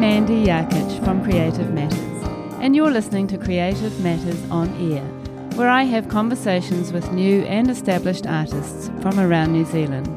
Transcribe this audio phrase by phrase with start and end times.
[0.00, 2.24] Mandy Yarkich from Creative Matters,
[2.62, 5.04] and you're listening to Creative Matters on Air,
[5.58, 10.08] where I have conversations with new and established artists from around New Zealand.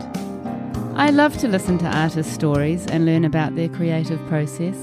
[0.96, 4.78] I love to listen to artists' stories and learn about their creative process,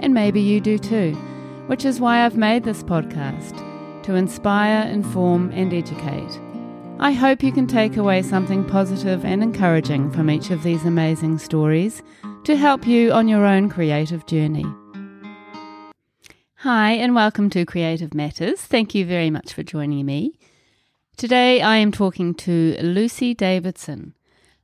[0.00, 1.14] and maybe you do too,
[1.66, 3.56] which is why I've made this podcast
[4.02, 6.40] to inspire, inform, and educate.
[6.98, 11.38] I hope you can take away something positive and encouraging from each of these amazing
[11.38, 12.02] stories
[12.44, 14.66] to help you on your own creative journey.
[16.56, 18.60] Hi, and welcome to Creative Matters.
[18.60, 20.38] Thank you very much for joining me.
[21.16, 24.14] Today I am talking to Lucy Davidson.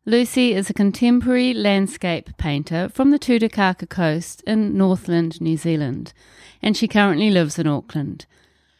[0.04, 6.12] Lucy is a contemporary landscape painter from the Tutukaka coast in Northland, New Zealand,
[6.60, 8.26] and she currently lives in Auckland.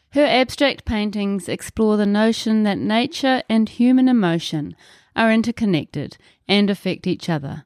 [0.09, 4.75] Her abstract paintings explore the notion that nature and human emotion
[5.15, 6.17] are interconnected
[6.49, 7.63] and affect each other.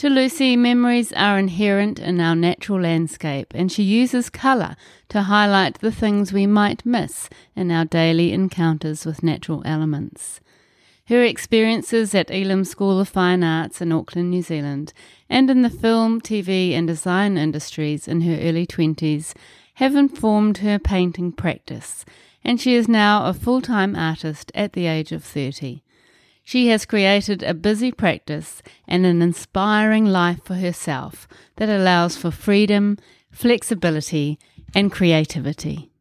[0.00, 4.74] To Lucy, memories are inherent in our natural landscape, and she uses colour
[5.10, 10.40] to highlight the things we might miss in our daily encounters with natural elements.
[11.08, 14.94] Her experiences at Elam School of Fine Arts in Auckland, New Zealand,
[15.28, 19.34] and in the film, TV, and design industries in her early 20s
[19.74, 22.06] have informed her painting practice,
[22.42, 25.82] and she is now a full time artist at the age of 30.
[26.50, 32.32] She has created a busy practice and an inspiring life for herself that allows for
[32.32, 32.98] freedom,
[33.30, 34.36] flexibility,
[34.74, 35.92] and creativity.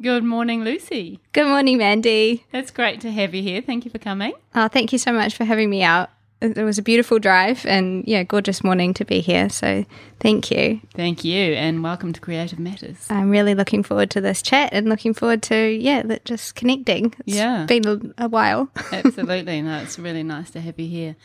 [0.00, 1.18] Good morning, Lucy.
[1.32, 2.46] Good morning, Mandy.
[2.52, 3.62] It's great to have you here.
[3.62, 4.32] Thank you for coming.
[4.54, 6.10] Oh, thank you so much for having me out
[6.42, 9.48] it was a beautiful drive and yeah, gorgeous morning to be here.
[9.48, 9.84] So
[10.20, 10.80] thank you.
[10.94, 13.06] Thank you, and welcome to Creative Matters.
[13.10, 17.14] I'm really looking forward to this chat and looking forward to yeah, just connecting.
[17.26, 18.68] It's yeah, been a, a while.
[18.92, 21.16] Absolutely, no, it's really nice to have you here.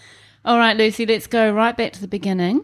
[0.46, 2.64] All right, Lucy, let's go right back to the beginning.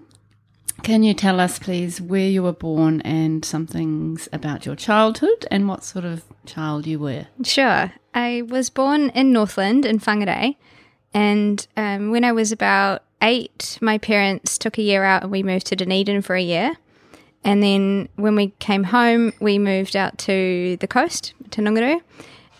[0.84, 5.46] Can you tell us, please, where you were born and some things about your childhood
[5.50, 7.28] and what sort of child you were?
[7.44, 7.94] Sure.
[8.14, 10.58] I was born in Northland in Whangarei
[11.13, 15.44] and um, when I was about eight, my parents took a year out and we
[15.44, 16.75] moved to Dunedin for a year.
[17.44, 22.02] And then when we came home, we moved out to the coast, to Ngunguru,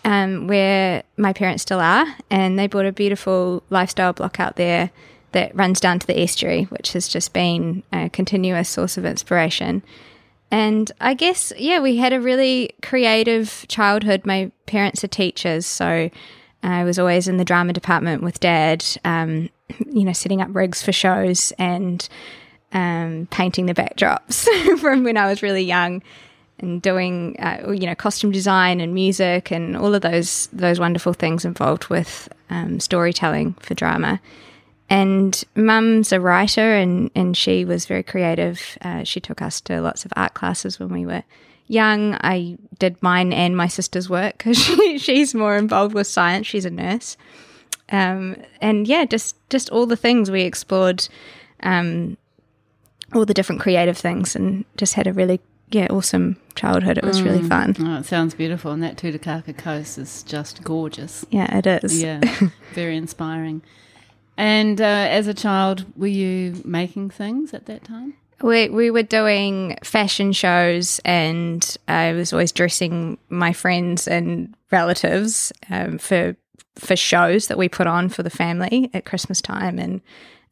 [0.04, 2.06] um, where my parents still are.
[2.30, 4.90] And they bought a beautiful lifestyle block out there
[5.32, 9.82] that runs down to the estuary, which has just been a continuous source of inspiration.
[10.50, 14.24] And I guess, yeah, we had a really creative childhood.
[14.24, 16.10] My parents are teachers, so
[16.64, 19.50] I was always in the drama department with dad, um,
[19.86, 22.06] you know, setting up rigs for shows and
[22.72, 24.48] um, painting the backdrops
[24.80, 26.02] from when I was really young
[26.58, 31.12] and doing, uh, you know, costume design and music and all of those those wonderful
[31.12, 34.20] things involved with um, storytelling for drama.
[34.88, 38.78] And mum's a writer and, and she was very creative.
[38.82, 41.24] Uh, she took us to lots of art classes when we were
[41.66, 46.46] young, I did mine and my sister's work because she, she's more involved with science.
[46.46, 47.16] She's a nurse,
[47.90, 51.08] um, and yeah, just just all the things we explored,
[51.62, 52.16] um,
[53.14, 56.98] all the different creative things, and just had a really yeah awesome childhood.
[56.98, 57.24] It was mm.
[57.24, 57.76] really fun.
[57.78, 61.24] Oh, it sounds beautiful, and that Tutukaka coast is just gorgeous.
[61.30, 62.02] Yeah, it is.
[62.02, 62.20] Yeah,
[62.74, 63.62] very inspiring.
[64.36, 68.14] And uh, as a child, were you making things at that time?
[68.42, 75.52] We, we were doing fashion shows, and I was always dressing my friends and relatives
[75.70, 76.36] um, for
[76.76, 80.00] for shows that we put on for the family at Christmas time and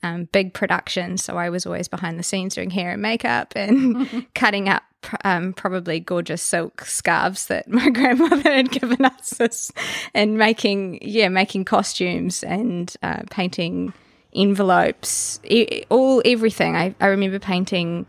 [0.05, 1.25] um, big productions.
[1.25, 4.85] So I was always behind the scenes doing hair and makeup and cutting up
[5.25, 9.73] um, probably gorgeous silk scarves that my grandmother had given us,
[10.15, 13.93] and making yeah making costumes and uh, painting
[14.33, 16.77] envelopes, e- all everything.
[16.77, 18.07] I, I remember painting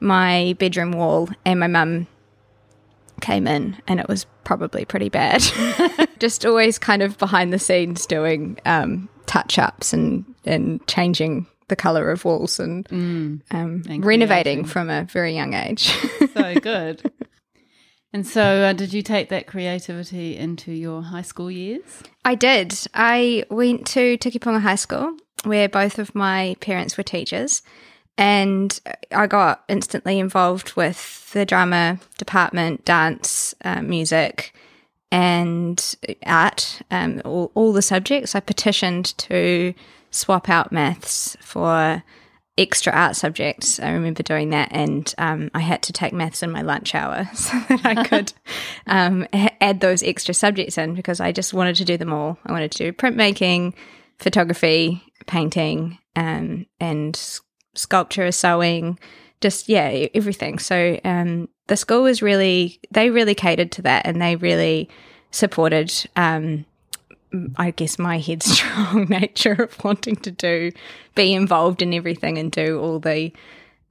[0.00, 2.06] my bedroom wall, and my mum
[3.20, 5.42] came in, and it was probably pretty bad.
[6.18, 11.76] Just always kind of behind the scenes doing um, touch ups and and changing the
[11.76, 15.92] color of walls and, mm, um, and renovating from a very young age.
[16.34, 17.10] so good.
[18.12, 21.82] And so, uh, did you take that creativity into your high school years?
[22.24, 22.74] I did.
[22.94, 27.62] I went to Tikipunga High School where both of my parents were teachers.
[28.18, 28.78] And
[29.12, 34.54] I got instantly involved with the drama department, dance, uh, music,
[35.12, 35.94] and
[36.24, 38.34] art, um, all, all the subjects.
[38.34, 39.74] I petitioned to
[40.10, 42.02] swap out maths for
[42.58, 43.78] extra art subjects.
[43.78, 47.28] I remember doing that, and um, I had to take maths in my lunch hour
[47.34, 48.32] so that I could
[48.86, 49.26] um,
[49.60, 52.38] add those extra subjects in because I just wanted to do them all.
[52.46, 53.74] I wanted to do printmaking,
[54.18, 57.20] photography, painting, um, and
[57.74, 58.98] sculpture, sewing,
[59.40, 60.58] just yeah, everything.
[60.58, 64.88] So um, the school was really they really catered to that, and they really
[65.30, 65.92] supported.
[66.16, 66.64] Um,
[67.56, 70.72] I guess my headstrong nature of wanting to do,
[71.14, 73.32] be involved in everything and do all the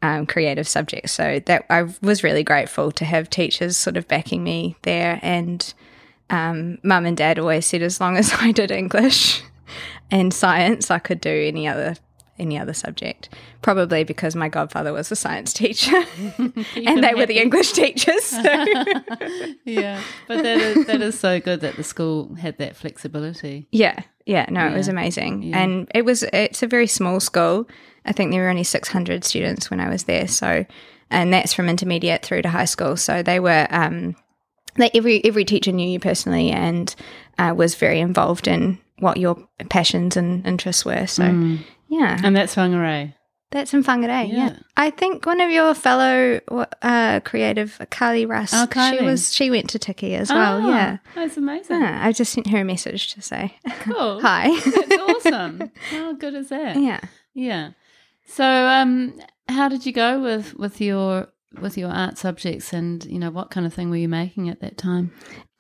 [0.02, 1.12] um, creative subjects.
[1.12, 5.20] So that I was really grateful to have teachers sort of backing me there.
[5.22, 5.74] And
[6.30, 9.44] um, mum and dad always said as long as I did English
[10.12, 11.96] and science, I could do any other
[12.38, 13.30] any other subject.
[13.62, 15.96] Probably because my godfather was a science teacher
[16.38, 18.24] and they were the English teachers.
[18.24, 18.42] So.
[19.66, 23.68] yeah, but that is, that is so good that the school had that flexibility.
[23.72, 25.60] Yeah, yeah, no, it was amazing, Yeah.
[25.60, 26.24] and it was.
[26.24, 27.68] It's a very small school.
[28.06, 30.28] I think there were only six hundred students when I was there.
[30.28, 30.66] So,
[31.10, 32.98] and that's from intermediate through to high school.
[32.98, 33.68] So they were.
[33.70, 34.16] Um,
[34.76, 36.94] they, every every teacher knew you personally and
[37.38, 39.36] uh, was very involved in what your
[39.70, 41.06] passions and interests were.
[41.08, 41.60] So, Mm.
[41.90, 43.14] yeah, And that's Whangarei.
[43.52, 44.28] that's in Whangarei.
[44.30, 44.36] Yeah.
[44.36, 44.56] Yeah.
[44.78, 46.40] I think one of your fellow
[46.82, 50.62] uh, creative, Carly Russ, Oh, she was she went to Tiki as well.
[50.66, 50.98] Oh, Yeah.
[51.16, 51.82] That's amazing.
[51.82, 54.22] Yeah, I just sent her a message to say Cool.
[54.28, 54.50] hi.
[54.50, 55.72] That's awesome.
[55.92, 56.78] How good is that?
[56.82, 57.00] yeah.
[57.34, 57.72] Yeah.
[58.28, 59.14] So, um,
[59.48, 61.28] how did you go with with your
[61.62, 64.60] with your art subjects, and you know what kind of thing were you making at
[64.62, 65.12] that time?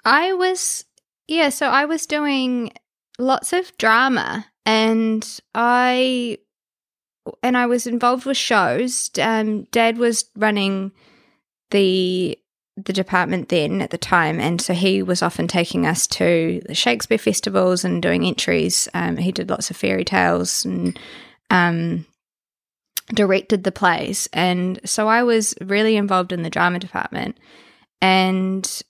[0.04, 0.86] I was,
[1.28, 2.72] yeah, so I was doing
[3.20, 6.40] lots of drama and I.
[7.42, 9.10] And I was involved with shows.
[9.20, 10.92] Um, Dad was running
[11.72, 12.38] the
[12.78, 16.76] the department then at the time, and so he was often taking us to the
[16.76, 18.88] Shakespeare festivals and doing entries.
[18.94, 21.00] Um, he did lots of fairy tales and
[21.50, 22.06] um,
[23.08, 27.38] directed the plays, and so I was really involved in the drama department.
[28.02, 28.84] And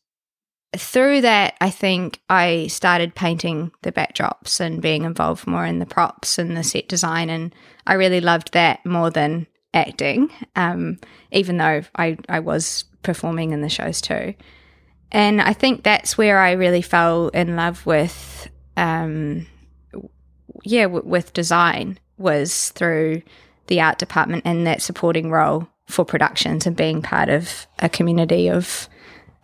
[0.80, 5.86] through that, I think I started painting the backdrops and being involved more in the
[5.86, 7.30] props and the set design.
[7.30, 7.54] And
[7.86, 10.98] I really loved that more than acting, um,
[11.32, 14.34] even though I, I was performing in the shows too.
[15.12, 19.46] And I think that's where I really fell in love with, um,
[20.64, 23.22] yeah, w- with design was through
[23.68, 28.50] the art department and that supporting role for productions and being part of a community
[28.50, 28.90] of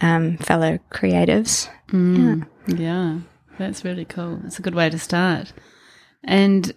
[0.01, 1.69] um, fellow creatives.
[1.89, 3.19] Mm, yeah,
[3.57, 4.41] that's really cool.
[4.45, 5.53] It's a good way to start.
[6.23, 6.73] And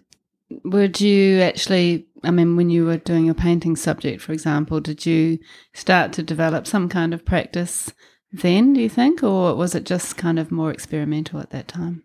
[0.65, 5.07] would you actually, I mean, when you were doing your painting subject, for example, did
[5.07, 5.39] you
[5.73, 7.93] start to develop some kind of practice
[8.33, 9.23] then, do you think?
[9.23, 12.03] Or was it just kind of more experimental at that time?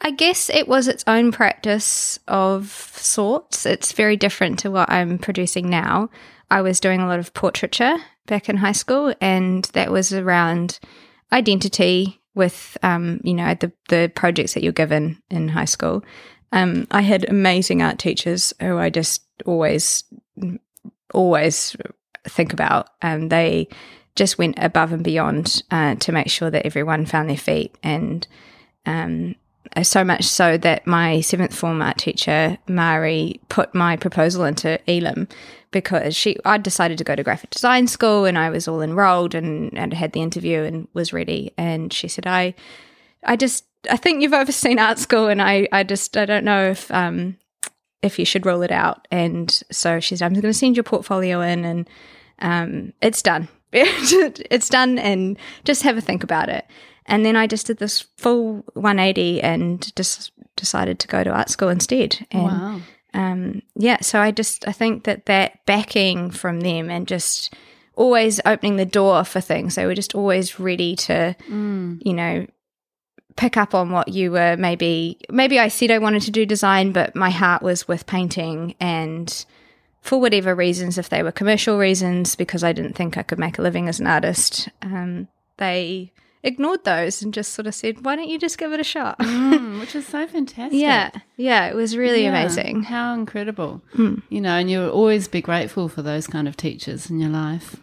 [0.00, 3.66] I guess it was its own practice of sorts.
[3.66, 6.08] It's very different to what I'm producing now.
[6.50, 7.98] I was doing a lot of portraiture
[8.30, 10.78] back in high school, and that was around
[11.32, 16.02] identity with, um, you know, the, the projects that you're given in high school.
[16.52, 20.04] Um, I had amazing art teachers who I just always,
[21.12, 21.76] always
[22.24, 22.88] think about.
[23.02, 23.68] Um, they
[24.16, 28.26] just went above and beyond uh, to make sure that everyone found their feet and
[28.86, 29.34] um,
[29.82, 35.28] so much so that my seventh form art teacher Mari put my proposal into Elam
[35.70, 39.34] because she I decided to go to graphic design school and I was all enrolled
[39.34, 41.52] and, and had the interview and was ready.
[41.56, 42.54] And she said I
[43.24, 46.70] I just I think you've overseen art school and I I just I don't know
[46.70, 47.36] if um
[48.02, 49.06] if you should roll it out.
[49.10, 51.88] And so she said I'm going to send your portfolio in and
[52.40, 53.48] um it's done.
[53.72, 56.66] It's done and just have a think about it
[57.10, 61.50] and then I just did this full 180 and just decided to go to art
[61.50, 62.26] school instead.
[62.30, 62.80] And wow.
[63.12, 67.52] um, yeah, so I just I think that that backing from them and just
[67.96, 69.74] always opening the door for things.
[69.74, 72.00] They were just always ready to, Mm.
[72.04, 72.46] you know,
[73.36, 76.92] pick up on what you were maybe maybe I said I wanted to do design,
[76.92, 79.44] but my heart was with painting and
[80.02, 83.58] for whatever reasons, if they were commercial reasons, because I didn't think I could make
[83.58, 86.12] a living as an artist, um, they
[86.42, 89.18] ignored those and just sort of said, "Why don't you just give it a shot?"
[89.18, 90.80] Mm, which is so fantastic.
[90.80, 92.84] yeah, yeah, it was really Yeah, amazing.
[92.84, 93.82] How incredible.
[93.96, 94.22] Mm.
[94.28, 97.76] You know, and you'll always be grateful for those kind of teachers in your life.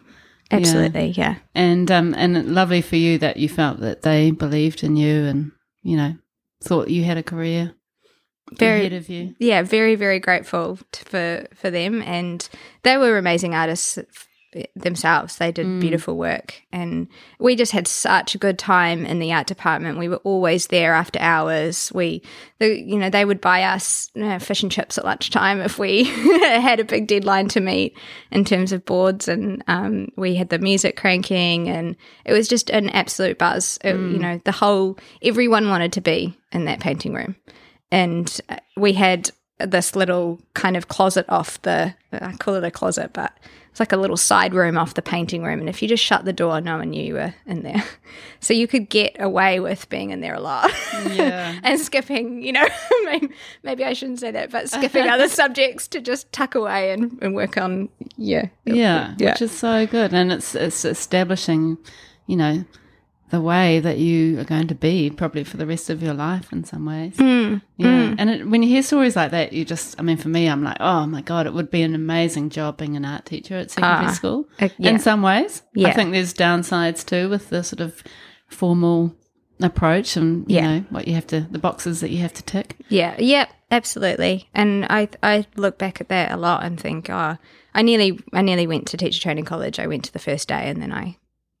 [0.50, 1.36] Absolutely, yeah.
[1.54, 5.52] And um and lovely for you that you felt that they believed in you and,
[5.82, 6.14] you know,
[6.62, 7.74] thought you had a career
[8.52, 9.34] Very- ahead of you.
[9.38, 12.48] yeah, very very grateful t- for for them, and
[12.82, 13.98] they were amazing artists
[14.76, 15.36] themselves.
[15.36, 15.80] They did Mm.
[15.80, 19.98] beautiful work, and we just had such a good time in the art department.
[19.98, 21.90] We were always there after hours.
[21.94, 22.22] We,
[22.58, 25.78] the, you know, they would buy us you know, fish and chips at lunchtime if
[25.78, 26.04] we
[26.42, 27.96] had a big deadline to meet
[28.30, 32.70] in terms of boards, and um, we had the music cranking, and it was just
[32.70, 33.78] an absolute buzz.
[33.84, 37.36] It- you know, the whole everyone wanted to be in that painting room
[37.90, 42.70] and uh, we had this little kind of closet off the I call it a
[42.70, 43.32] closet, but
[43.70, 45.60] it's like a little side room off the painting room.
[45.60, 47.82] And if you just shut the door, no one knew you were in there.
[48.40, 50.70] So you could get away with being in there a lot.
[51.10, 51.58] Yeah.
[51.64, 52.64] and skipping, you know,
[53.04, 53.28] maybe,
[53.64, 57.34] maybe I shouldn't say that, but skipping other subjects to just tuck away and, and
[57.34, 58.46] work on, yeah.
[58.64, 59.30] Yeah, Yeah.
[59.32, 61.78] which is so good, and it's it's establishing,
[62.28, 62.64] you know,
[63.30, 66.50] the way that you are going to be probably for the rest of your life
[66.52, 67.16] in some ways.
[67.16, 70.28] Mm, Yeah, and it, when you hear stories like that, you just, I mean, for
[70.28, 73.26] me, I'm like, oh my god, it would be an amazing job being an art
[73.26, 74.48] teacher at secondary Ah, school.
[74.60, 74.90] uh, yeah.
[74.90, 78.02] In some ways, I think there's downsides too with the sort of
[78.48, 79.14] formal
[79.60, 80.78] approach and you Yeah.
[80.78, 82.76] know what you have to, the boxes that you have to tick.
[82.88, 84.48] Yeah, yeah, absolutely.
[84.54, 87.36] And I I look back at that a lot and think, oh,
[87.74, 89.78] I nearly I nearly went to teacher training college.
[89.78, 91.16] I went to the first day and then I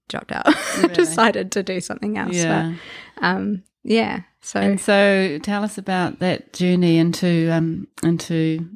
[0.08, 0.46] dropped out.
[0.94, 2.34] Decided to do something else.
[2.34, 2.74] Yeah.
[3.14, 4.22] But, um yeah.
[4.40, 8.68] So And so, tell us about that journey into um, into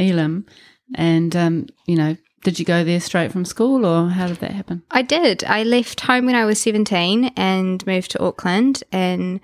[0.00, 0.46] Elam,
[0.94, 4.52] and um, you know, did you go there straight from school, or how did that
[4.52, 4.82] happen?
[4.90, 5.44] I did.
[5.44, 9.40] I left home when I was 17 and moved to Auckland and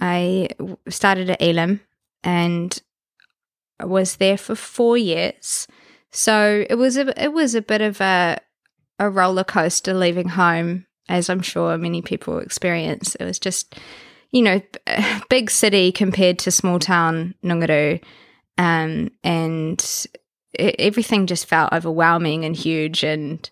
[0.00, 0.48] I
[0.88, 1.80] started at Elam
[2.24, 2.80] and
[3.82, 5.68] was there for 4 years.
[6.10, 8.38] So it was a it was a bit of a
[8.98, 13.14] a roller coaster leaving home as I'm sure many people experience.
[13.14, 13.74] It was just
[14.30, 14.60] you know,
[15.30, 18.02] big city compared to small town Ngunguru.
[18.56, 20.06] Um, and
[20.58, 23.48] e- everything just felt overwhelming and huge and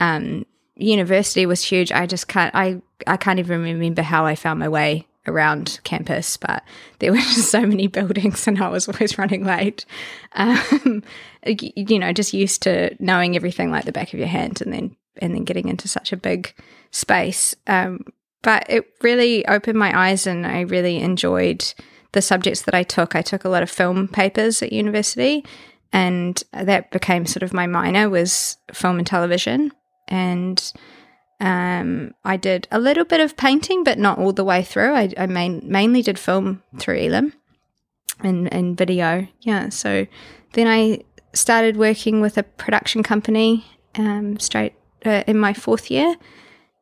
[0.00, 0.44] um,
[0.76, 1.92] university was huge.
[1.92, 2.54] I just can't.
[2.54, 6.62] I I can't even remember how I found my way around campus, but
[6.98, 9.84] there were just so many buildings, and I was always running late.
[10.32, 11.02] Um,
[11.44, 14.96] you know, just used to knowing everything like the back of your hand, and then
[15.20, 16.54] and then getting into such a big
[16.90, 17.54] space.
[17.66, 18.04] Um,
[18.42, 21.72] but it really opened my eyes, and I really enjoyed
[22.12, 23.14] the subjects that I took.
[23.14, 25.44] I took a lot of film papers at university,
[25.92, 29.72] and that became sort of my minor was film and television
[30.10, 30.72] and
[31.40, 34.94] um, I did a little bit of painting, but not all the way through.
[34.94, 37.32] I, I main, mainly did film through Elam
[38.20, 39.26] and, and video.
[39.40, 39.70] Yeah.
[39.70, 40.06] So
[40.52, 41.00] then I
[41.32, 44.74] started working with a production company um, straight
[45.06, 46.14] uh, in my fourth year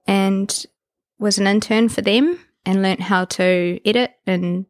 [0.07, 0.67] and
[1.19, 4.67] was an intern for them and learnt how to edit and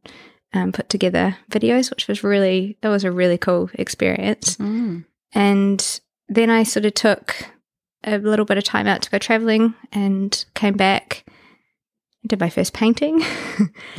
[0.52, 4.56] um, put together videos, which was really, that was a really cool experience.
[4.56, 5.04] Mm.
[5.32, 7.46] And then I sort of took
[8.12, 11.24] a little bit of time out to go traveling and came back.
[12.26, 13.22] Did my first painting.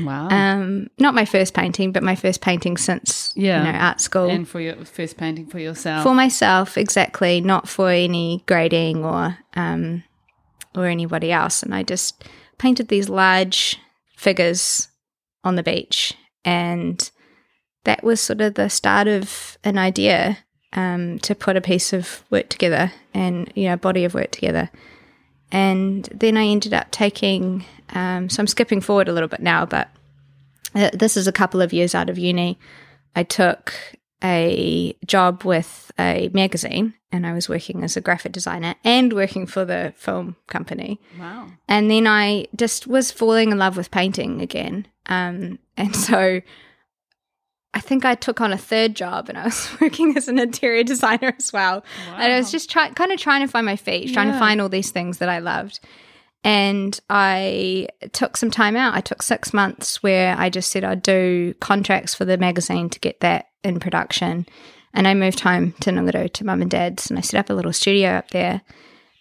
[0.01, 0.27] Wow.
[0.29, 3.65] um, not my first painting, but my first painting since Yeah.
[3.65, 6.03] you know art school and for your first painting for yourself.
[6.03, 10.03] for myself exactly, not for any grading or um,
[10.75, 11.63] or anybody else.
[11.63, 12.23] And I just
[12.57, 13.77] painted these large
[14.15, 14.87] figures
[15.43, 16.13] on the beach,
[16.45, 17.09] and
[17.85, 20.37] that was sort of the start of an idea
[20.73, 24.31] um, to put a piece of work together and you know a body of work
[24.31, 24.69] together.
[25.51, 27.65] And then I ended up taking.
[27.89, 29.89] Um, so I'm skipping forward a little bit now, but
[30.75, 32.59] uh, this is a couple of years out of uni.
[33.15, 33.73] I took
[34.23, 39.47] a job with a magazine and I was working as a graphic designer and working
[39.47, 40.99] for the film company.
[41.19, 41.47] wow.
[41.67, 44.87] And then I just was falling in love with painting again.
[45.07, 46.41] Um, and so
[47.73, 50.83] I think I took on a third job and I was working as an interior
[50.83, 51.83] designer as well.
[52.15, 54.59] And I was just trying, kind of trying to find my feet, trying to find
[54.59, 55.79] all these things that I loved.
[56.43, 58.95] And I took some time out.
[58.95, 62.99] I took six months where I just said I'd do contracts for the magazine to
[62.99, 64.45] get that in production.
[64.93, 67.53] And I moved home to Ngunguru to mum and dad's and I set up a
[67.53, 68.61] little studio up there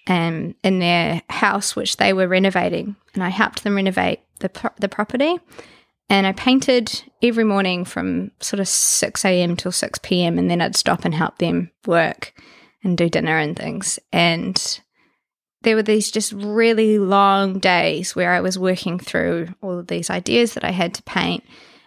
[0.07, 2.97] um, in their house, which they were renovating.
[3.15, 5.39] And I helped them renovate the, pro- the property.
[6.11, 9.57] And I painted every morning from sort of 6 a.m.
[9.57, 10.39] till 6 p.m.
[10.39, 12.33] And then I'd stop and help them work
[12.83, 13.99] and do dinner and things.
[14.13, 14.81] And
[15.63, 20.09] there were these just really long days where I was working through all of these
[20.09, 21.45] ideas that I had to paint.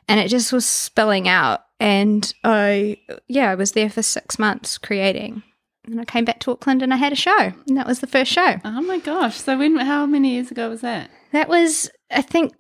[0.08, 1.62] And it just was spilling out.
[1.80, 2.98] And I,
[3.28, 5.42] yeah, I was there for six months creating.
[5.86, 7.54] And I came back to Auckland and I had a show.
[7.68, 8.58] And that was the first show.
[8.64, 9.38] Oh my gosh.
[9.38, 11.10] So when how many years ago was that?
[11.32, 12.60] That was, I think,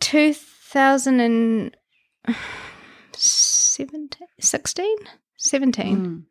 [0.71, 1.71] 2017,
[4.39, 4.95] 16,
[5.37, 5.97] 17.
[5.97, 6.23] Mm.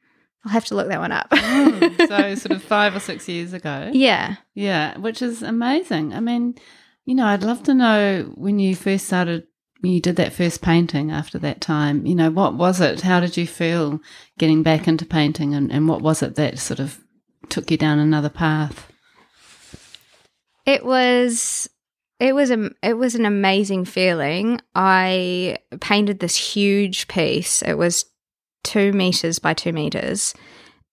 [0.44, 1.30] I'll have to look that one up.
[1.30, 1.96] Mm.
[2.08, 3.90] so sort of five or six years ago.
[3.92, 4.36] yeah.
[4.54, 6.14] Yeah, which is amazing.
[6.14, 6.54] I mean,
[7.04, 9.46] you know, I'd love to know when you first started,
[9.80, 13.02] when you did that first painting after that time, you know, what was it?
[13.02, 14.00] How did you feel
[14.38, 16.98] getting back into painting and, and what was it that sort of
[17.48, 18.90] took you down another path?
[20.66, 21.69] It was
[22.20, 24.60] it was a it was an amazing feeling.
[24.74, 27.62] I painted this huge piece.
[27.62, 28.04] It was
[28.62, 30.34] two meters by two meters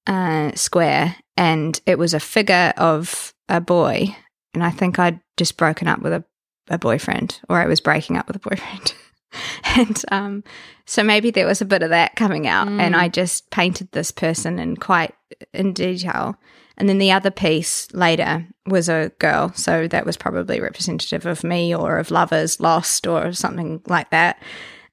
[0.08, 4.16] uh, square, and it was a figure of a boy.
[4.54, 6.24] And I think I'd just broken up with a,
[6.70, 8.94] a boyfriend, or I was breaking up with a boyfriend.
[9.76, 10.44] and um,
[10.86, 12.80] so maybe there was a bit of that coming out, mm.
[12.80, 15.14] and I just painted this person in quite
[15.54, 16.38] in detail.
[16.78, 21.44] And then the other piece later was a girl, so that was probably representative of
[21.44, 24.42] me or of lovers lost or something like that.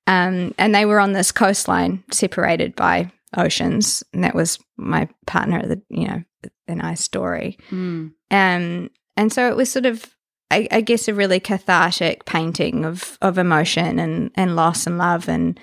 [0.06, 5.66] Um, and they were on this coastline, separated by oceans, and that was my partner.
[5.66, 6.22] The you know,
[6.68, 7.58] a nice story.
[7.70, 8.12] Mm.
[8.30, 10.14] Um, and so it was sort of
[10.50, 15.28] I, I, guess a really cathartic painting of of emotion and and loss and love
[15.28, 15.58] and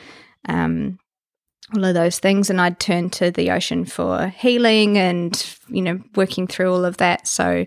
[0.49, 0.99] um,
[1.75, 2.49] all of those things.
[2.49, 6.97] And I'd turn to the ocean for healing and you know working through all of
[6.97, 7.27] that.
[7.27, 7.65] So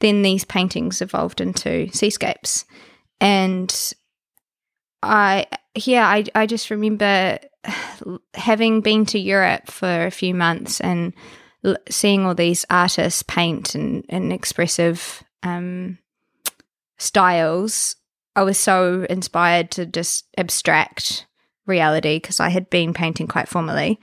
[0.00, 2.64] then these paintings evolved into seascapes,
[3.20, 3.94] and
[5.02, 7.38] I yeah I I just remember
[8.34, 11.12] having been to Europe for a few months and
[11.90, 15.98] seeing all these artists paint and, and expressive um,
[16.98, 17.96] styles,
[18.36, 21.26] I was so inspired to just abstract
[21.68, 24.00] reality because I had been painting quite formally.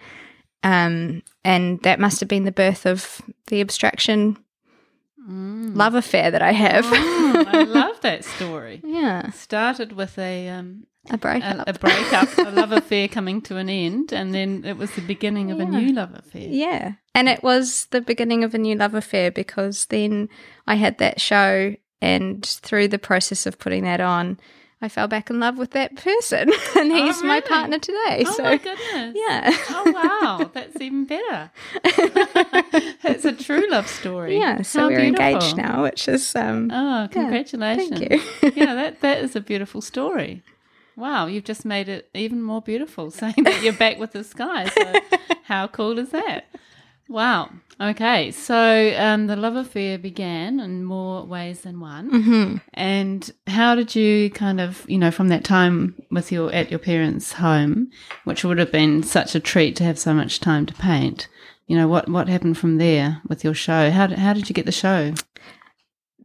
[0.63, 4.37] Um, and that must have been the birth of the abstraction
[5.27, 5.75] mm.
[5.75, 6.85] love affair that I have.
[6.87, 8.81] Oh, I love that story.
[8.83, 9.29] Yeah.
[9.31, 13.69] Started with a um, a breakup, a, a breakup, a love affair coming to an
[13.69, 15.65] end, and then it was the beginning of yeah.
[15.65, 16.47] a new love affair.
[16.49, 20.29] Yeah, and it was the beginning of a new love affair because then
[20.65, 24.39] I had that show and through the process of putting that on,
[24.81, 27.27] I fell back in love with that person, and oh, he's oh, really?
[27.27, 28.23] my partner today.
[28.27, 29.15] Oh so, my goodness!
[29.15, 29.57] Yeah.
[29.69, 31.49] oh wow, that's even better.
[33.03, 34.37] it's a true love story.
[34.37, 34.61] Yeah.
[34.63, 35.25] So How we're beautiful.
[35.25, 36.69] engaged now, which is um.
[36.71, 37.99] Oh, congratulations!
[38.01, 38.51] Yeah, thank you.
[38.61, 40.43] yeah, that that is a beautiful story.
[40.97, 44.69] Wow, you've just made it even more beautiful, saying that you're back with this guy.
[44.69, 44.93] So,
[45.43, 46.45] how cool is that?
[47.07, 47.51] Wow.
[47.79, 48.31] Okay.
[48.31, 52.09] So um, the love affair began in more ways than one.
[52.09, 52.57] Mm-hmm.
[52.73, 56.79] And how did you kind of, you know, from that time with your at your
[56.79, 57.91] parents' home,
[58.23, 61.27] which would have been such a treat to have so much time to paint,
[61.67, 63.91] you know, what what happened from there with your show?
[63.91, 65.13] How did, how did you get the show?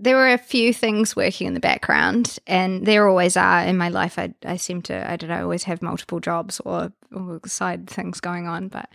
[0.03, 3.91] There were a few things working in the background, and there always are in my
[3.91, 4.19] life.
[4.19, 8.19] I, I seem to, I don't know, always have multiple jobs or, or side things
[8.19, 8.89] going on, but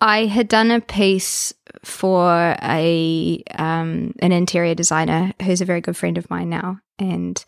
[0.00, 5.96] I had done a piece for a um, an interior designer who's a very good
[5.96, 7.42] friend of mine now, and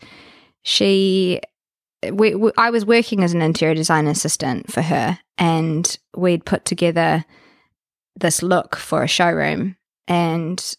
[0.63, 1.39] she,
[2.11, 6.65] we, we, I was working as an interior design assistant for her, and we'd put
[6.65, 7.25] together
[8.15, 10.75] this look for a showroom, and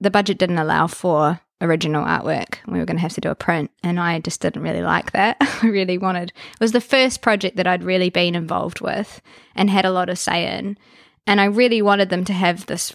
[0.00, 2.56] the budget didn't allow for original artwork.
[2.66, 5.12] We were going to have to do a print, and I just didn't really like
[5.12, 5.36] that.
[5.62, 9.20] I really wanted it was the first project that I'd really been involved with
[9.54, 10.76] and had a lot of say in.
[11.30, 12.92] And I really wanted them to have this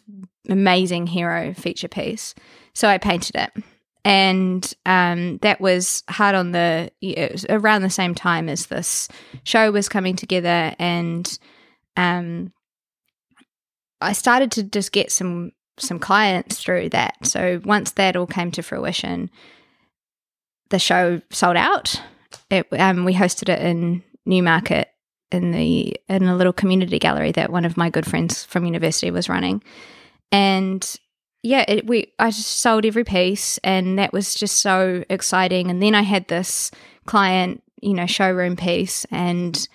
[0.50, 2.36] amazing hero feature piece.
[2.74, 3.64] So I painted it.
[4.04, 9.08] And um, that was hard on the, was around the same time as this
[9.46, 10.76] show was coming together.
[10.78, 11.40] And
[11.96, 12.52] um,
[14.02, 17.16] I started to just get some some clients through that.
[17.24, 19.30] So once that all came to fruition,
[20.72, 22.02] the show sold out.
[22.50, 24.90] It, um, we hosted it in Newmarket
[25.32, 29.12] in the in a little community gallery that one of my good friends from university
[29.12, 29.64] was running,
[30.32, 30.98] and
[31.44, 35.70] yeah, it, we I just sold every piece, and that was just so exciting.
[35.70, 36.72] And then I had this
[37.06, 39.68] client, you know, showroom piece, and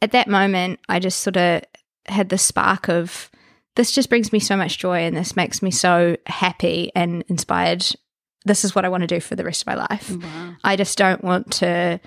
[0.00, 1.62] at that moment, I just sort of
[2.06, 3.30] had the spark of
[3.76, 7.84] this just brings me so much joy, and this makes me so happy and inspired.
[8.44, 10.10] This is what I want to do for the rest of my life.
[10.10, 10.56] Wow.
[10.64, 12.00] I just don't want to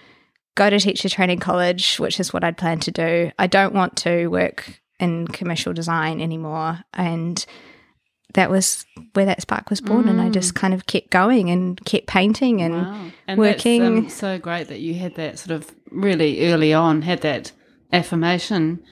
[0.61, 3.31] go to teacher training college, which is what I'd planned to do.
[3.39, 6.79] I don't want to work in commercial design anymore.
[6.93, 7.43] And
[8.35, 10.03] that was where that spark was born.
[10.03, 10.09] Mm.
[10.11, 10.33] And I mm.
[10.33, 13.11] just kind of kept going and kept painting and, wow.
[13.27, 13.83] and working.
[13.83, 17.51] Um, so great that you had that sort of really early on, had that
[17.91, 18.83] affirmation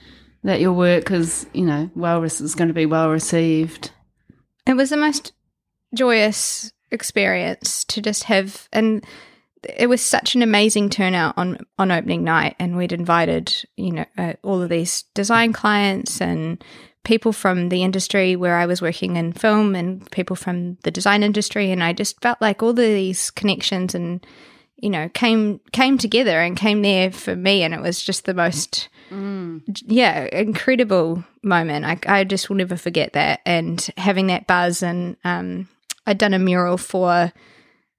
[0.42, 3.92] that your work is, you know, well is going to be well received.
[4.66, 5.32] It was the most
[5.94, 9.04] joyous experience to just have and
[9.62, 14.04] it was such an amazing turnout on on opening night, and we'd invited you know
[14.16, 16.62] uh, all of these design clients and
[17.04, 21.22] people from the industry where I was working in film and people from the design
[21.22, 24.24] industry, and I just felt like all of these connections and
[24.76, 28.34] you know came came together and came there for me, and it was just the
[28.34, 29.62] most mm.
[29.86, 31.84] yeah incredible moment.
[31.84, 35.68] I I just will never forget that, and having that buzz, and um,
[36.06, 37.32] I'd done a mural for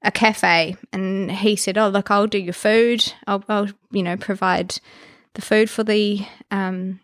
[0.04, 3.14] a cafe and he said, "Oh, look, I'll do your food.
[3.28, 4.76] I'll, I'll you know, provide
[5.34, 7.00] the food for the um,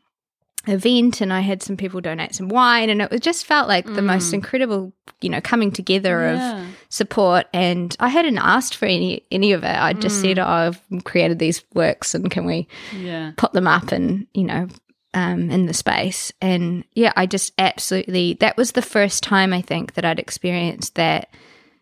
[0.67, 4.01] event and I had some people donate some wine and it just felt like the
[4.01, 6.33] most incredible, you know, coming together Yeah.
[6.33, 9.67] of support and I hadn't asked for any any of it.
[9.77, 13.31] I just said, Oh, I've created these works and can we Yeah.
[13.37, 14.67] put them up and, you know,
[15.13, 16.33] um, in the space.
[16.41, 20.95] And yeah, I just absolutely that was the first time I think that I'd experienced
[20.95, 21.29] that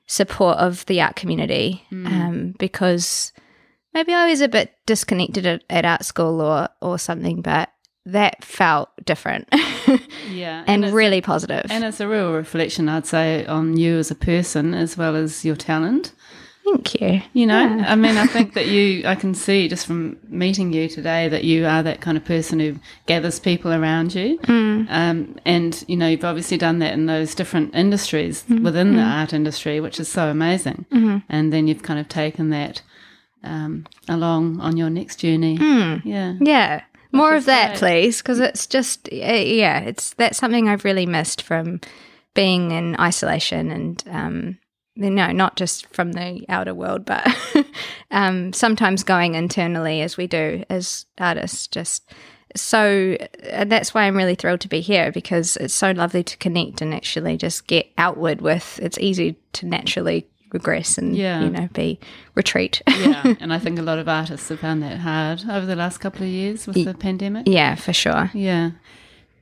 [0.08, 1.86] support of the art community.
[1.91, 3.34] Um, because
[3.94, 7.70] maybe I was a bit disconnected at, at art school or or something, but
[8.08, 9.50] that felt different
[10.30, 10.63] Yeah.
[10.68, 11.65] and it's- really positive.
[11.72, 15.44] And it's a real reflection, I'd say, on you as a person as well as
[15.44, 16.13] your talent.
[16.65, 17.21] Thank you.
[17.34, 20.89] You know, I mean, I think that you, I can see just from meeting you
[20.89, 24.39] today that you are that kind of person who gathers people around you.
[24.47, 29.32] Um, and, you know, you've obviously done that in those different industries within the art
[29.32, 30.86] industry, which is so amazing.
[31.30, 32.82] And then you've kind of taken that
[33.43, 35.58] um, along on your next journey.
[36.04, 36.36] Yeah.
[36.41, 36.82] Yeah.
[37.12, 37.80] More of that, great.
[37.80, 41.80] please, because it's just uh, yeah, it's that's something I've really missed from
[42.34, 44.58] being in isolation and um,
[44.95, 47.27] know, not just from the outer world, but
[48.12, 51.67] um, sometimes going internally as we do as artists.
[51.67, 52.03] Just
[52.55, 53.17] so
[53.51, 56.81] uh, that's why I'm really thrilled to be here because it's so lovely to connect
[56.81, 58.79] and actually just get outward with.
[58.81, 61.41] It's easy to naturally regress and Yeah.
[61.41, 61.99] you know be
[62.34, 62.81] retreat.
[62.88, 63.34] yeah.
[63.41, 66.21] And I think a lot of artists have found that hard over the last couple
[66.23, 67.45] of years with the pandemic.
[67.47, 68.31] yeah, for sure.
[68.34, 68.71] Yeah.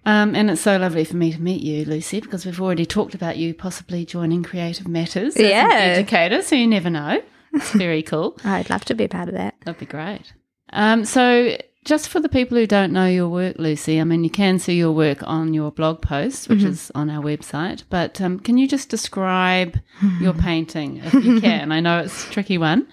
[0.06, 3.16] Um, and it's so lovely for me to meet you, Lucy, because we've already talked
[3.16, 5.66] about you possibly joining Creative Matters as Yeah.
[5.68, 7.22] an educator, so you never know.
[7.54, 8.38] It's very cool.
[8.44, 9.56] I'd love to be a part of that.
[9.64, 10.34] That'd be great.
[10.74, 14.30] Um, so, just for the people who don't know your work, Lucy, I mean, you
[14.30, 17.84] can see your work on your blog post, which is on our website.
[17.90, 19.80] But um, can you just describe
[20.20, 21.72] your painting, if you can?
[21.72, 22.88] I know it's a tricky one,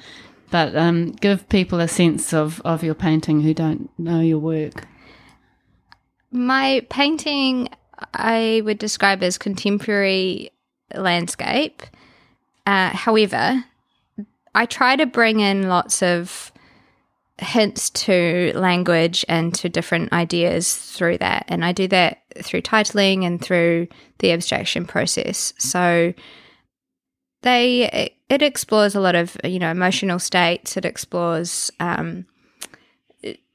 [0.51, 4.87] but um, give people a sense of, of your painting who don't know your work.
[6.33, 7.69] My painting,
[8.15, 10.51] I would describe as contemporary
[10.95, 11.83] landscape.
[12.67, 13.65] Uh, however,
[14.55, 16.53] I try to bring in lots of
[17.39, 21.47] hints to language and to different ideas through that.
[21.49, 23.89] And I do that through titling and through
[24.19, 25.53] the abstraction process.
[25.59, 26.13] So
[27.43, 30.77] they it explores a lot of you know emotional states.
[30.77, 32.27] It explores um,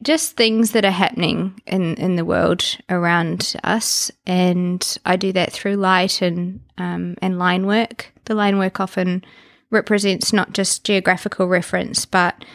[0.05, 5.51] just things that are happening in in the world around us, and I do that
[5.51, 8.13] through light and um, and line work.
[8.25, 9.25] The line work often
[9.71, 12.45] represents not just geographical reference, but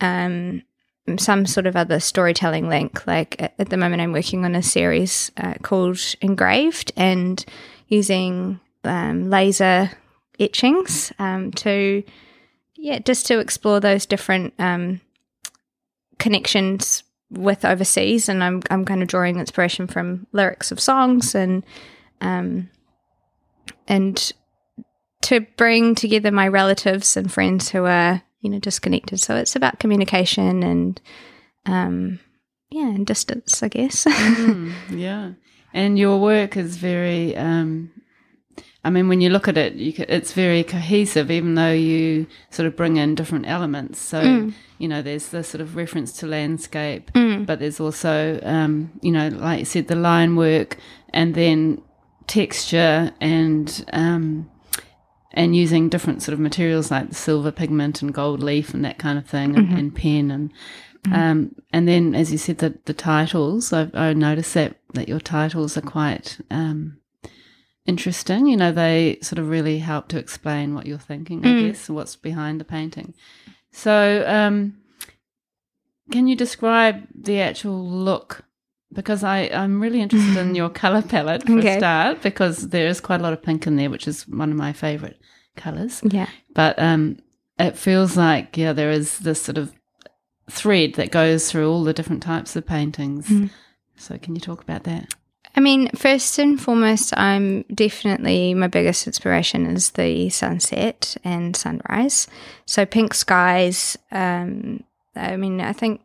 [0.00, 0.62] um,
[1.18, 3.06] some sort of other storytelling link.
[3.06, 7.44] Like at, at the moment, I'm working on a series uh, called Engraved and
[7.88, 9.90] using um, laser
[10.38, 12.02] etchings um, to,
[12.76, 15.00] yeah, just to explore those different um,
[16.18, 18.28] connections with overseas.
[18.28, 21.64] And I'm I'm kind of drawing inspiration from lyrics of songs and
[22.20, 22.70] um,
[23.86, 24.32] and
[25.22, 29.20] to bring together my relatives and friends who are you know disconnected.
[29.20, 31.00] So it's about communication and
[31.66, 32.20] um,
[32.70, 34.04] yeah, and distance, I guess.
[34.08, 35.32] Mm, yeah,
[35.72, 37.36] and your work is very.
[37.36, 37.90] Um,
[38.84, 42.26] I mean, when you look at it, you ca it's very cohesive, even though you
[42.50, 44.00] sort of bring in different elements.
[44.00, 44.20] So,
[44.78, 47.10] you know, there's the sort of reference to landscape,
[47.44, 50.76] but there's also, um, you know, like you said, the line work,
[51.12, 51.82] and then
[52.28, 54.48] texture and um,
[55.32, 58.98] and using different sort of materials like the silver pigment and gold leaf and that
[58.98, 60.52] kind of thing, and, and pen and
[61.12, 63.72] um, and then, as you said, the the titles.
[63.72, 66.98] I, I noticed that that your titles are quite um,
[67.88, 68.46] interesting.
[68.46, 71.44] You know, they sort of really help to explain what you're thinking.
[71.44, 73.14] I guess what's behind the painting.
[73.72, 74.78] So, um,
[76.12, 78.44] can you describe the actual look?
[78.92, 81.74] Because I, I'm really interested in your color palette for Okay.
[81.74, 84.50] a start, because there is quite a lot of pink in there, which is one
[84.50, 85.18] of my favorite
[85.56, 86.28] colors yeah.
[86.54, 87.18] but um,
[87.58, 89.72] it feels like yeah there is this sort of
[90.48, 93.50] thread that goes through all the different types of paintings
[93.96, 95.14] so can you talk about that
[95.54, 102.28] I mean, first and foremost, I'm definitely my biggest inspiration is the sunset and sunrise.
[102.64, 103.98] So pink skies.
[104.12, 104.84] Um,
[105.16, 106.00] I mean, I think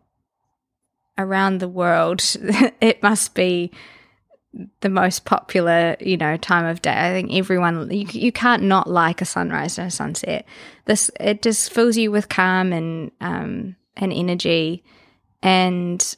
[1.18, 2.24] around the world,
[2.82, 3.72] it must be
[4.82, 6.94] the most popular, you know, time of day.
[6.96, 10.46] I think everyone you you can't not like a sunrise and a sunset.
[10.86, 14.84] This it just fills you with calm and um and energy,
[15.42, 16.16] and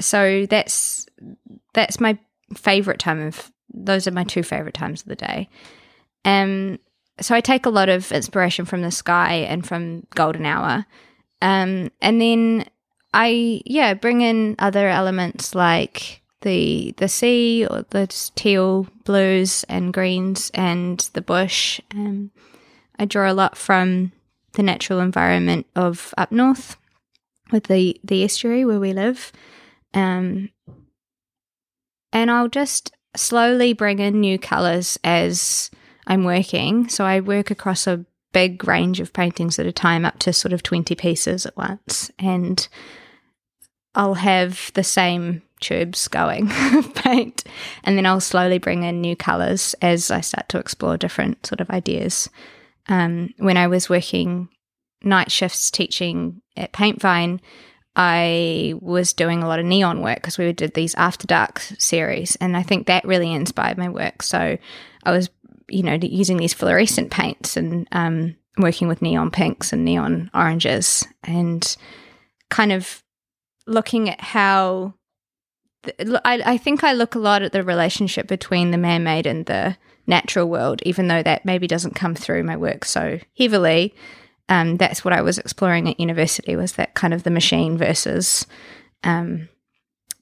[0.00, 1.06] so that's
[1.72, 2.18] that's my
[2.54, 5.48] favorite time of those are my two favorite times of the day.
[6.24, 6.78] Um
[7.20, 10.86] so I take a lot of inspiration from the sky and from golden hour.
[11.42, 12.64] Um and then
[13.12, 19.92] I yeah, bring in other elements like the the sea or the teal blues and
[19.92, 21.80] greens and the bush.
[21.92, 22.30] Um,
[22.98, 24.12] I draw a lot from
[24.52, 26.76] the natural environment of up north
[27.52, 29.32] with the the estuary where we live.
[29.94, 30.50] Um,
[32.12, 35.70] and I'll just slowly bring in new colors as
[36.06, 36.88] I'm working.
[36.88, 40.52] So I work across a big range of paintings at a time, up to sort
[40.52, 42.10] of 20 pieces at once.
[42.18, 42.66] And
[43.94, 47.44] I'll have the same tubes going of paint,
[47.84, 51.60] and then I'll slowly bring in new colors as I start to explore different sort
[51.60, 52.28] of ideas.
[52.88, 54.48] Um, when I was working
[55.02, 57.40] night shifts teaching at Paintvine,
[58.02, 62.34] I was doing a lot of neon work because we did these after dark series,
[62.36, 64.22] and I think that really inspired my work.
[64.22, 64.56] So
[65.04, 65.28] I was,
[65.68, 71.06] you know, using these fluorescent paints and um, working with neon pinks and neon oranges,
[71.24, 71.76] and
[72.48, 73.02] kind of
[73.66, 74.94] looking at how.
[76.24, 79.44] I, I think I look a lot at the relationship between the man made and
[79.44, 83.94] the natural world, even though that maybe doesn't come through my work so heavily
[84.50, 88.46] um, that's what I was exploring at university was that kind of the machine versus
[89.04, 89.48] um,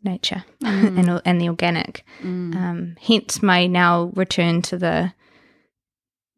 [0.04, 0.98] nature mm.
[0.98, 2.04] and and the organic.
[2.22, 2.54] Mm.
[2.54, 5.12] Um, hence my now return to the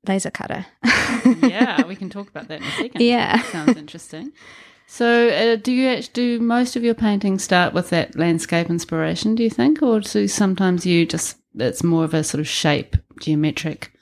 [0.06, 0.66] laser cutter.
[1.42, 3.00] yeah, we can talk about that in a second.
[3.02, 4.32] Yeah, that sounds interesting.
[4.86, 9.34] So, uh, do you do most of your paintings start with that landscape inspiration?
[9.34, 12.96] Do you think, or do sometimes you just it's more of a sort of shape
[13.20, 13.92] geometric?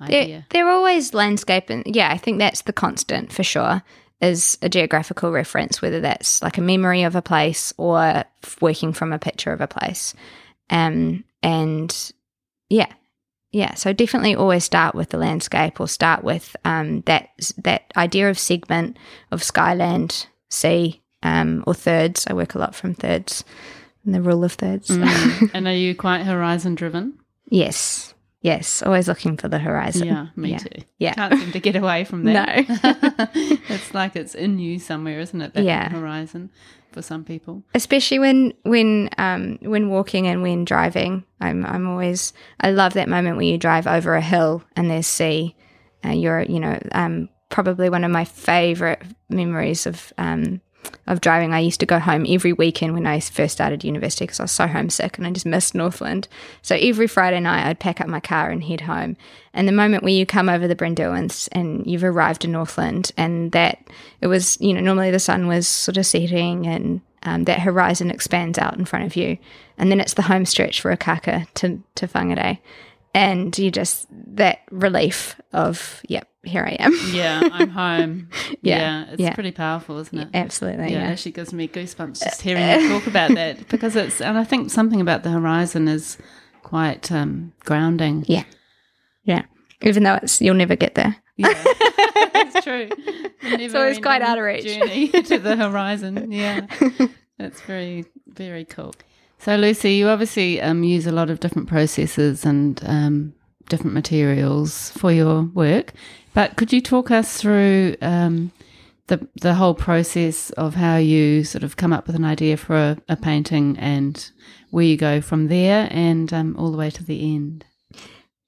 [0.00, 0.46] Idea.
[0.50, 3.82] They're, they're always landscape, and yeah, I think that's the constant for sure.
[4.20, 8.24] Is a geographical reference, whether that's like a memory of a place or
[8.60, 10.12] working from a picture of a place.
[10.70, 12.12] Um, and
[12.68, 12.92] yeah,
[13.52, 13.74] yeah.
[13.74, 18.40] So definitely always start with the landscape or start with um, that that idea of
[18.40, 18.98] segment
[19.30, 22.26] of skyland, sea, um, or thirds.
[22.26, 23.44] I work a lot from thirds,
[24.04, 24.88] and the rule of thirds.
[24.88, 25.50] Mm.
[25.54, 27.18] and are you quite horizon driven?
[27.50, 28.14] yes.
[28.40, 30.06] Yes, always looking for the horizon.
[30.06, 30.58] Yeah, me yeah.
[30.58, 30.82] too.
[30.98, 31.14] Yeah.
[31.14, 32.68] Can't seem to get away from that.
[32.68, 33.28] No.
[33.34, 35.54] it's like it's in you somewhere, isn't it?
[35.54, 35.88] That yeah.
[35.88, 36.50] horizon
[36.92, 37.64] for some people.
[37.74, 41.24] Especially when when um when walking and when driving.
[41.40, 45.08] I'm I'm always I love that moment when you drive over a hill and there's
[45.08, 45.56] sea.
[46.04, 50.60] and you're you know, um probably one of my favorite memories of um
[51.06, 51.52] of driving.
[51.52, 54.52] I used to go home every weekend when I first started university because I was
[54.52, 56.28] so homesick and I just missed Northland.
[56.62, 59.16] So every Friday night I'd pack up my car and head home.
[59.52, 63.52] And the moment where you come over the Brynderwyns and you've arrived in Northland and
[63.52, 63.78] that
[64.20, 68.10] it was, you know, normally the sun was sort of setting and um, that horizon
[68.10, 69.38] expands out in front of you.
[69.76, 72.58] And then it's the home stretch for Okaka to, to Whangarei
[73.14, 76.92] and you just that relief of yep here i am.
[77.10, 78.28] Yeah i'm home.
[78.62, 79.34] Yeah, yeah it's yeah.
[79.34, 80.28] pretty powerful isn't it?
[80.32, 81.14] Yeah, absolutely yeah, yeah.
[81.14, 84.70] she gives me goosebumps just hearing you talk about that because it's and i think
[84.70, 86.18] something about the horizon is
[86.62, 88.24] quite um, grounding.
[88.26, 88.44] Yeah
[89.24, 89.42] yeah.
[89.82, 91.16] Even though it's you'll never get there.
[91.36, 92.88] Yeah it's true.
[92.90, 94.64] So it's always quite out of reach.
[94.64, 96.32] journey to the horizon.
[96.32, 96.66] Yeah
[97.38, 98.94] that's very very cool.
[99.38, 103.34] So, Lucy, you obviously um, use a lot of different processes and um,
[103.68, 105.92] different materials for your work,
[106.34, 108.52] but could you talk us through um,
[109.08, 112.76] the the whole process of how you sort of come up with an idea for
[112.76, 114.30] a, a painting and
[114.70, 117.64] where you go from there and um, all the way to the end?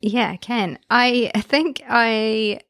[0.00, 0.78] Yeah, I can.
[0.88, 2.60] I think I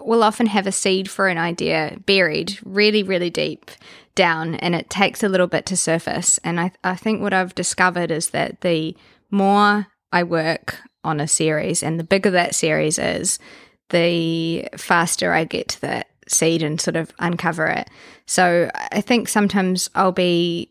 [0.00, 3.70] will often have a seed for an idea buried really, really deep
[4.14, 6.38] down and it takes a little bit to surface.
[6.44, 8.96] And I, I think what I've discovered is that the
[9.30, 13.38] more I work on a series and the bigger that series is,
[13.90, 17.88] the faster I get to that seed and sort of uncover it.
[18.26, 20.70] So I think sometimes I'll be,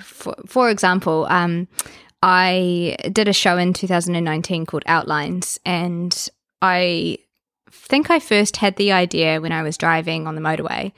[0.00, 1.68] for, for example, um,
[2.22, 6.28] I did a show in 2019 called Outlines, and
[6.62, 7.18] I
[7.70, 10.92] think I first had the idea when I was driving on the motorway.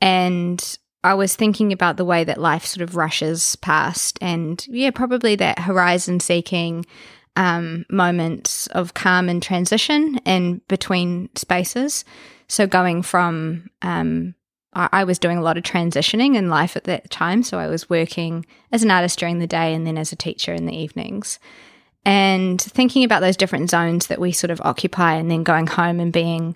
[0.00, 4.90] And I was thinking about the way that life sort of rushes past, and yeah,
[4.90, 6.86] probably that horizon seeking
[7.36, 12.04] um, moments of calm and transition and between spaces.
[12.48, 14.34] So going from, um,
[14.74, 17.42] I, I was doing a lot of transitioning in life at that time.
[17.42, 20.52] So I was working as an artist during the day and then as a teacher
[20.52, 21.38] in the evenings.
[22.04, 26.00] And thinking about those different zones that we sort of occupy, and then going home
[26.00, 26.54] and being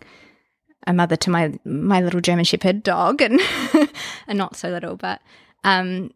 [0.87, 3.41] a mother to my my little German Shepherd dog, and
[4.29, 5.23] and not so little, but
[5.65, 6.11] um,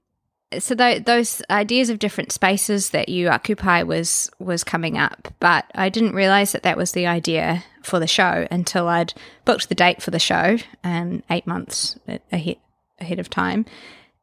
[0.59, 5.65] so th- those ideas of different spaces that you occupy was was coming up, but
[5.75, 9.75] I didn't realize that that was the idea for the show until I'd booked the
[9.75, 11.99] date for the show, um, eight months
[12.31, 12.57] ahead
[13.01, 13.67] ahead of time,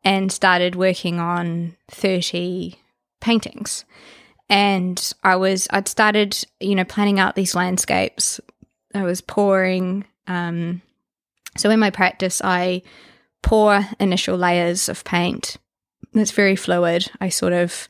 [0.03, 2.79] and started working on thirty
[3.19, 3.85] paintings.
[4.49, 8.39] And I was, I'd started, you know, planning out these landscapes.
[8.95, 10.05] I was pouring.
[10.25, 10.81] Um,
[11.55, 12.81] so in my practice, I
[13.43, 15.57] pour initial layers of paint.
[16.13, 17.11] It's very fluid.
[17.21, 17.87] I sort of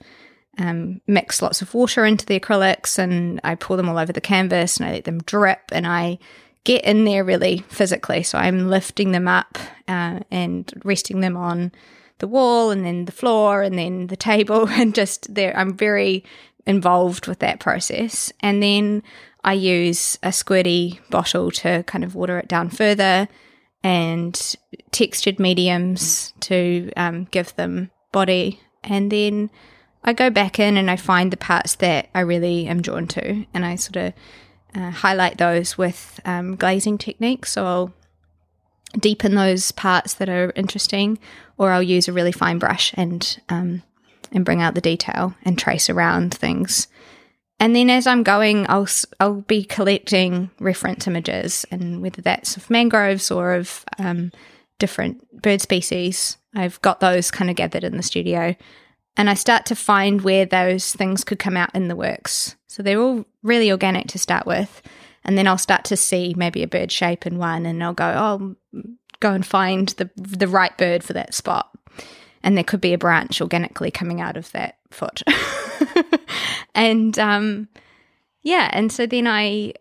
[0.58, 4.22] um, mix lots of water into the acrylics and I pour them all over the
[4.22, 6.20] canvas and I let them drip and I
[6.64, 8.24] get in there really physically.
[8.24, 11.72] So I'm lifting them up uh, and resting them on
[12.20, 15.56] the wall and then the floor and then the table and just there.
[15.58, 16.24] I'm very
[16.66, 18.32] involved with that process.
[18.42, 19.04] And then
[19.44, 23.30] I use a squirty bottle to kind of water it down further
[23.82, 24.56] and
[24.92, 28.62] textured mediums to um, give them body.
[28.84, 29.50] And then
[30.04, 33.46] I go back in and I find the parts that I really am drawn to
[33.54, 34.14] and I sort of
[34.76, 37.52] uh, highlight those with um, glazing techniques.
[37.52, 37.94] So I'll
[38.98, 41.20] deepen those parts that are interesting
[41.58, 43.84] or I'll use a really fine brush and um,
[44.32, 46.88] and bring out the detail and trace around things.
[47.60, 48.88] And then as I'm going, I'll
[49.20, 54.32] I'll be collecting reference images, and whether that's of mangroves or of um,
[54.80, 58.56] different bird species, I've got those kind of gathered in the studio,
[59.18, 62.56] and I start to find where those things could come out in the works.
[62.68, 64.82] So they're all really organic to start with,
[65.24, 68.56] and then I'll start to see maybe a bird shape in one, and I'll go,
[68.74, 68.82] oh,
[69.20, 71.70] go and find the the right bird for that spot
[72.44, 75.22] and there could be a branch organically coming out of that foot.
[76.76, 77.68] and um,
[78.42, 79.74] yeah, and so then I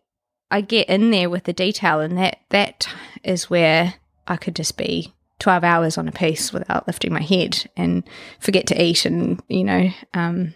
[0.50, 2.88] I get in there with the detail, and that that
[3.22, 3.94] is where
[4.28, 8.02] I could just be 12 hours on a piece without lifting my head and
[8.40, 10.52] forget to eat and you know um,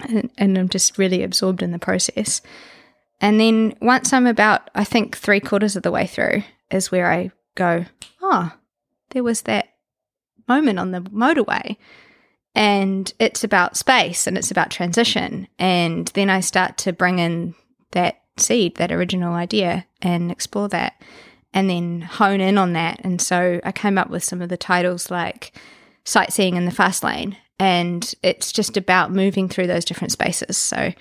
[0.00, 2.42] and, and i'm just really absorbed in the process
[3.20, 7.10] and then once i'm about i think three quarters of the way through is where
[7.12, 7.84] i go
[8.20, 8.52] oh
[9.10, 9.68] there was that
[10.48, 11.76] moment on the motorway.
[12.54, 15.46] And it's about space and it's about transition.
[15.58, 17.54] And then I start to bring in
[17.92, 20.94] that seed, that original idea, and explore that
[21.56, 23.00] and then hone in on that.
[23.02, 25.58] And so I came up with some of the titles like
[26.04, 27.38] Sightseeing in the Fast Lane.
[27.58, 30.58] And it's just about moving through those different spaces.
[30.58, 30.92] So,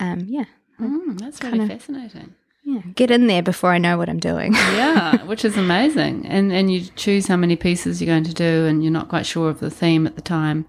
[0.00, 0.46] um, yeah.
[0.80, 2.34] Mm, that's really kinda, fascinating
[2.68, 4.52] yeah, get in there before I know what I'm doing.
[4.54, 6.26] yeah, which is amazing.
[6.26, 9.24] And and you choose how many pieces you're going to do, and you're not quite
[9.24, 10.66] sure of the theme at the time,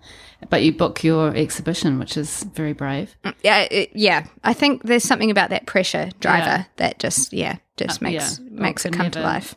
[0.49, 3.17] but you book your exhibition, which is very brave.
[3.25, 4.27] Mm, yeah, it, yeah.
[4.45, 6.63] I think there's something about that pressure driver yeah.
[6.77, 8.45] that just yeah just uh, makes yeah.
[8.49, 9.55] makes it come never, to life.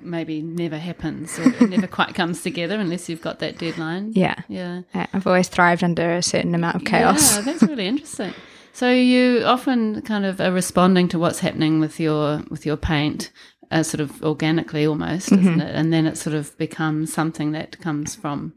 [0.00, 4.12] Maybe never happens, or it never quite comes together unless you've got that deadline.
[4.14, 4.82] Yeah, yeah.
[4.94, 7.36] I've always thrived under a certain amount of chaos.
[7.36, 8.32] Yeah, that's really interesting.
[8.72, 13.30] So you often kind of are responding to what's happening with your with your paint,
[13.70, 15.40] uh, sort of organically almost, mm-hmm.
[15.40, 15.74] isn't it?
[15.74, 18.54] And then it sort of becomes something that comes from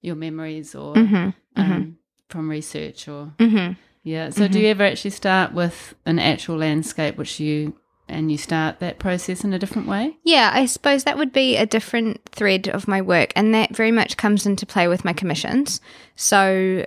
[0.00, 1.14] your memories or mm-hmm.
[1.14, 1.90] Um, mm-hmm.
[2.28, 3.72] from research or mm-hmm.
[4.02, 4.30] yeah.
[4.30, 4.58] So do mm-hmm.
[4.58, 7.74] you ever actually start with an actual landscape, which you
[8.08, 10.16] and you start that process in a different way?
[10.24, 13.92] Yeah, I suppose that would be a different thread of my work, and that very
[13.92, 15.80] much comes into play with my commissions.
[16.16, 16.84] So,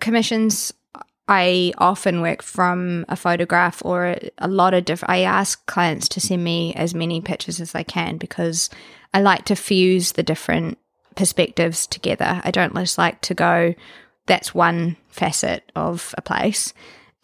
[0.00, 0.72] commissions
[1.28, 5.10] I often work from a photograph or a lot of different.
[5.10, 8.70] I ask clients to send me as many pictures as they can because
[9.12, 10.78] I like to fuse the different
[11.16, 12.40] perspectives together.
[12.44, 13.74] I don't just like to go,
[14.26, 16.72] that's one facet of a place.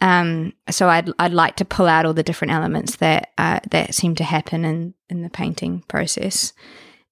[0.01, 3.95] Um, so I'd I'd like to pull out all the different elements that uh, that
[3.95, 6.51] seem to happen in in the painting process,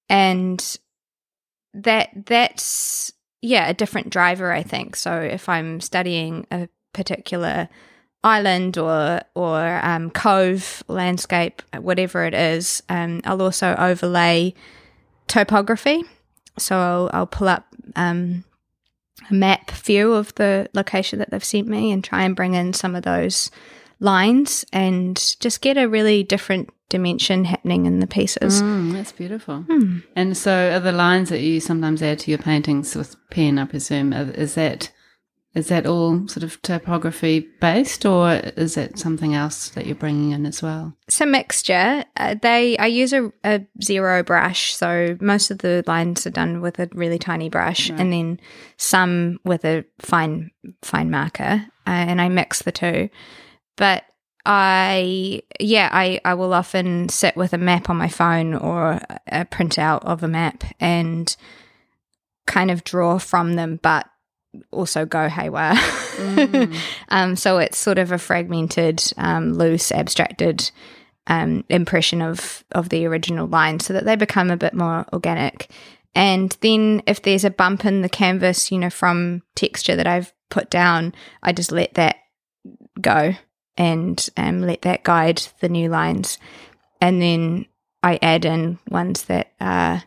[0.08, 0.78] and
[1.72, 4.96] that that's yeah a different driver I think.
[4.96, 7.68] So if I'm studying a particular
[8.24, 12.82] island or or um, cove landscape, whatever it is.
[12.88, 14.54] Um, I'll also overlay
[15.28, 16.02] topography,
[16.58, 18.44] so I'll, I'll pull up um,
[19.30, 22.72] a map view of the location that they've sent me and try and bring in
[22.72, 23.50] some of those
[24.00, 28.62] lines and just get a really different dimension happening in the pieces.
[28.62, 29.64] Mm, that's beautiful.
[29.68, 30.02] Mm.
[30.14, 33.58] And so, are the lines that you sometimes add to your paintings with pen?
[33.58, 34.90] I presume is that
[35.54, 40.32] is that all sort of topography based, or is it something else that you're bringing
[40.32, 40.96] in as well?
[41.06, 42.04] It's a mixture.
[42.16, 46.60] Uh, they I use a, a, zero brush, so most of the lines are done
[46.60, 48.00] with a really tiny brush, right.
[48.00, 48.40] and then
[48.78, 50.50] some with a fine
[50.82, 53.08] fine marker, uh, and I mix the two.
[53.76, 54.04] But
[54.44, 59.44] I yeah I I will often sit with a map on my phone or a
[59.44, 61.34] printout of a map and
[62.46, 64.08] kind of draw from them, but
[64.70, 65.74] also go haywire.
[65.74, 66.76] Mm.
[67.08, 70.70] um, so it's sort of a fragmented, um, loose, abstracted
[71.26, 75.70] um, impression of of the original line, so that they become a bit more organic.
[76.14, 80.32] And then if there's a bump in the canvas, you know, from texture that I've
[80.48, 82.16] put down, I just let that
[83.00, 83.34] go
[83.76, 86.38] and um, let that guide the new lines.
[87.00, 87.66] And then
[88.02, 90.04] I add in ones that are,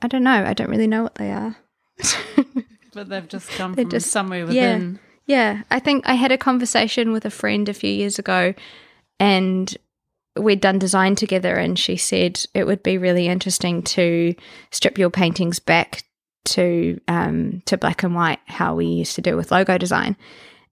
[0.00, 1.56] I don't know, I don't really know what they are.
[2.92, 4.74] But they've just come from just- somewhere yeah.
[4.74, 5.00] within.
[5.26, 8.54] Yeah, I think I had a conversation with a friend a few years ago
[9.20, 9.76] and
[10.36, 14.34] we'd done design together and she said it would be really interesting to
[14.70, 16.02] strip your paintings back
[16.44, 20.16] to um to black and white how we used to do with logo design.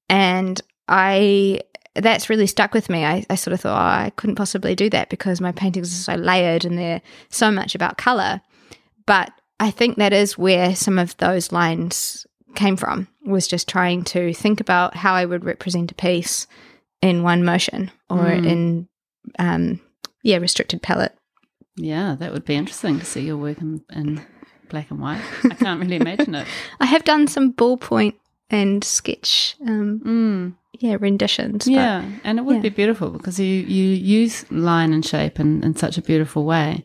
[0.08, 1.60] And I
[1.94, 3.04] that's really stuck with me.
[3.04, 6.16] I, I sort of thought oh, I couldn't possibly do that because my paintings are
[6.16, 8.40] so layered and they're so much about color.
[9.06, 14.02] But I think that is where some of those lines came from was just trying
[14.04, 16.46] to think about how I would represent a piece
[17.02, 18.46] in one motion or Mm.
[18.46, 18.88] in
[19.38, 19.80] um
[20.24, 21.14] yeah restricted palette.
[21.76, 24.20] Yeah, that would be interesting to see your work in, in
[24.68, 25.20] black and white.
[25.44, 26.46] I can't really imagine it.
[26.80, 28.14] I have done some ballpoint
[28.50, 31.66] and sketch um Mm, yeah renditions.
[31.66, 32.62] but- yeah, and it would yeah.
[32.62, 36.84] be beautiful because you, you use line and shape in, in such a beautiful way.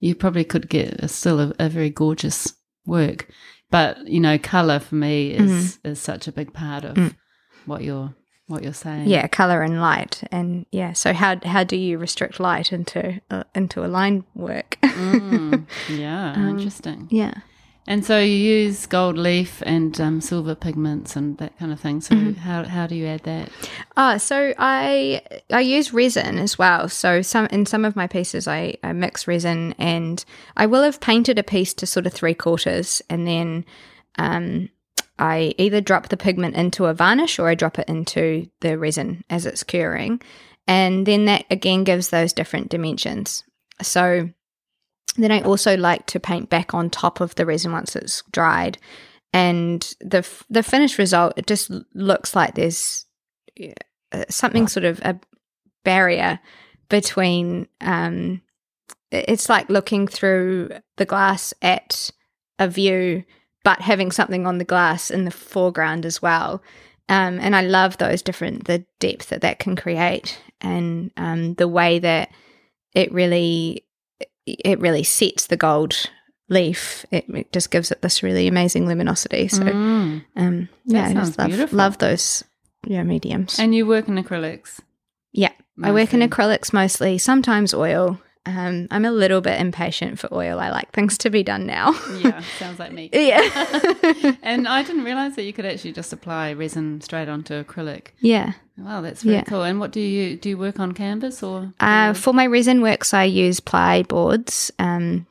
[0.00, 3.28] You probably could get a, still a, a very gorgeous work.
[3.70, 7.14] But, you know, colour for me is, is such a big part of Mm.
[7.64, 8.14] what you're
[8.48, 9.08] what you're saying.
[9.08, 10.92] yeah, color and light, and yeah.
[10.92, 14.78] So how how do you restrict light into uh, into a line work?
[14.84, 17.08] Mm, yeah, Um, interesting.
[17.10, 17.34] yeah,
[17.88, 22.00] And so you use gold leaf and um, silver pigments and that kind of thing.
[22.00, 22.40] So Mm-hmm.
[22.40, 23.50] how how do you add that?
[23.96, 25.22] Ah, so I
[25.52, 26.88] I use resin as well.
[26.88, 30.24] So some in some of my pieces I, I mix resin and
[30.56, 33.64] I will have painted a piece to sort of three quarters and then
[34.18, 34.68] um
[35.18, 39.24] I either drop the pigment into a varnish or I drop it into the resin
[39.30, 40.20] as it's curing.
[40.66, 43.44] And then that again gives those different dimensions.
[43.80, 44.28] So
[45.24, 48.78] then I also like to paint back on top of the resin once it's dried.
[49.32, 53.06] And the f- the finished result it just looks like there's
[54.12, 55.18] uh, something sort of a
[55.84, 56.38] barrier
[56.88, 58.40] between um
[59.10, 62.10] it's like looking through the glass at
[62.58, 63.24] a view
[63.64, 66.62] but having something on the glass in the foreground as well
[67.08, 71.68] um and i love those different the depth that that can create and um the
[71.68, 72.30] way that
[72.94, 73.85] it really
[74.46, 75.94] it really sets the gold
[76.48, 80.24] leaf it, it just gives it this really amazing luminosity so Mm.
[80.36, 81.76] um yeah i just love, beautiful.
[81.76, 82.44] love those
[82.86, 84.78] yeah mediums And you work in acrylics.
[85.32, 85.50] yeah
[85.82, 88.18] I work in acrylics mostly, sometimes oil.
[88.46, 90.60] Um, I'm a little bit impatient for oil.
[90.60, 91.92] I like things to be done now.
[92.20, 93.10] Yeah, sounds like me.
[93.12, 93.40] yeah.
[94.42, 98.08] And I didn't realize that you could actually just apply resin straight onto acrylic.
[98.20, 98.52] yeah.
[98.78, 99.42] Wow, that's very Yeah.
[99.44, 99.62] cool.
[99.62, 100.50] And what do you do?
[100.50, 101.72] You work on canvas or?
[101.80, 105.26] Uh, for my resin works, I use ply boards um,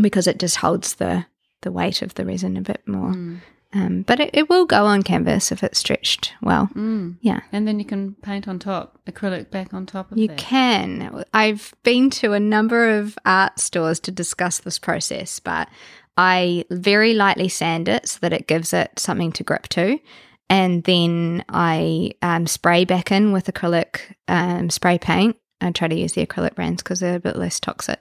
[0.00, 1.24] because it just holds the,
[1.60, 3.10] the weight of the resin a bit more.
[3.12, 3.38] Mm,
[3.74, 6.68] Um, but it, it will go on canvas if it's stretched well.
[6.74, 7.16] mm.
[7.22, 7.40] Yeah.
[7.52, 10.20] And then you can paint on top, acrylic back on top of it.
[10.20, 10.38] You that.
[10.38, 11.24] can.
[11.32, 15.68] I've been to a number of art stores to discuss this process, but
[16.16, 19.98] I very lightly sand it so that it gives it something to grip to.
[20.50, 25.36] And then I um, spray back in with acrylic um, spray paint.
[25.62, 28.00] I try to use the acrylic brands because they're a bit less toxic.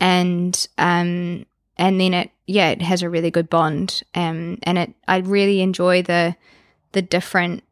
[0.00, 1.44] And um,
[1.76, 4.02] and then it yeah it has a really good bond.
[4.14, 6.36] Um, and it I really enjoy the
[6.92, 7.62] the different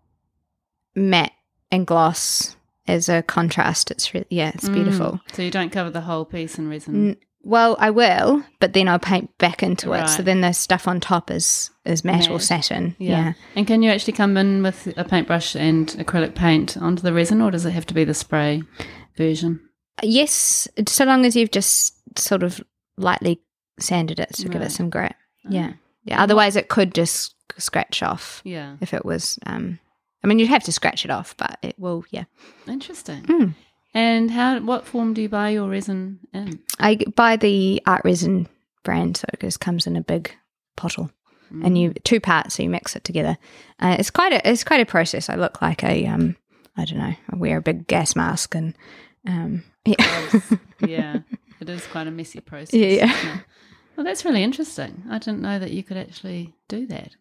[0.94, 1.32] matte
[1.70, 2.56] and gloss
[2.88, 3.90] as a contrast.
[3.90, 5.12] It's really yeah, it's beautiful.
[5.12, 5.34] Mm.
[5.36, 7.10] So you don't cover the whole piece in resin.
[7.10, 10.08] N- Well, I will, but then I'll paint back into it.
[10.08, 12.96] So then the stuff on top is is matte, or satin.
[12.98, 13.08] Yeah.
[13.08, 13.32] Yeah.
[13.56, 17.40] And can you actually come in with a paintbrush and acrylic paint onto the resin,
[17.40, 18.62] or does it have to be the spray
[19.16, 19.60] version?
[20.02, 22.60] Yes, so long as you've just sort of
[22.96, 23.40] lightly
[23.82, 25.14] sanded it to give it some grit.
[25.46, 25.50] Oh.
[25.50, 25.72] Yeah.
[26.04, 26.22] Yeah.
[26.22, 28.76] Otherwise, it could just scratch off Yeah.
[28.80, 29.38] if it was.
[29.46, 29.78] Um,
[30.22, 32.04] I mean, you'd have to scratch it off, but it will.
[32.10, 32.24] Yeah.
[32.66, 33.22] Interesting.
[33.22, 33.54] Mm.
[33.94, 34.60] And how?
[34.60, 36.60] What form do you buy your resin in?
[36.78, 38.46] I buy the ArtResin
[38.84, 40.32] brand, so it just comes in a big
[40.76, 41.10] bottle.
[41.64, 43.36] and you two parts, so you mix it together.
[43.80, 45.28] Uh, it's quite a it's quite a process.
[45.28, 46.36] I look like a um
[46.76, 47.12] I don't know.
[47.28, 48.76] I wear a big gas mask and
[49.26, 50.30] um yeah
[50.86, 51.18] yeah,
[51.60, 52.72] it is quite a messy process.
[52.74, 53.38] Yeah, yeah.
[54.00, 55.02] Well, that's really interesting.
[55.10, 57.16] I didn't know that you could actually do that.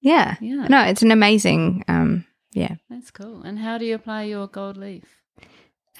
[0.00, 0.66] yeah Yeah.
[0.66, 2.74] no, it's an amazing um yeah.
[2.88, 3.42] That's cool.
[3.42, 5.04] And how do you apply your gold leaf?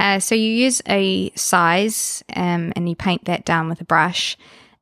[0.00, 4.36] Uh, so you use a size um and you paint that down with a brush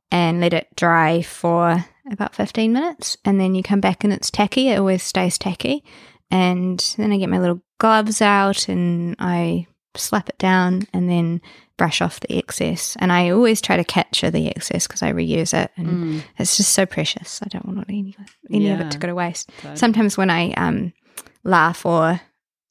[0.09, 4.31] and let it dry for about 15 minutes and then you come back and it's
[4.31, 5.83] tacky it always stays tacky
[6.31, 11.41] and then i get my little gloves out and i slap it down, and then
[11.77, 12.95] brush off the excess.
[12.99, 16.73] And I always try to capture the excess because I reuse it, and it's just
[16.73, 17.41] so precious.
[17.43, 18.15] I don't want any
[18.51, 19.49] any of it to go to waste.
[19.57, 19.77] Totally.
[19.77, 20.93] Sometimes when I um,
[21.43, 22.21] laugh or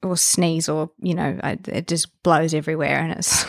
[0.04, 3.44] or sneeze or you know I, it just blows everywhere and it's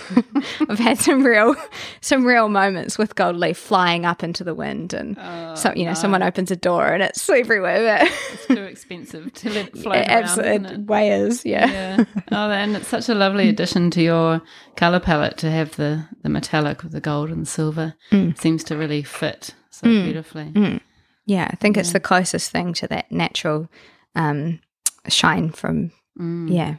[0.68, 1.56] I've had some real
[2.02, 5.84] some real moments with gold leaf flying up into the wind and Oh, so you
[5.86, 5.93] know no.
[5.93, 9.97] someone opens a door and it's everywhere but It's too expensive to let it float
[9.97, 11.22] it around, absolutely it?
[11.22, 11.72] is yeah.
[11.72, 12.06] yeah.
[12.32, 14.41] Oh, and it's such a lovely addition to your
[14.76, 17.93] color palette to have the the metallic with the gold and silver.
[18.12, 18.36] Mm.
[18.39, 20.82] Seems to really fit so beautifully.
[21.28, 23.70] Yeah, I think it's the closest thing to that natural
[24.16, 24.62] um,
[25.08, 26.54] shine from Mm.
[26.54, 26.76] yeah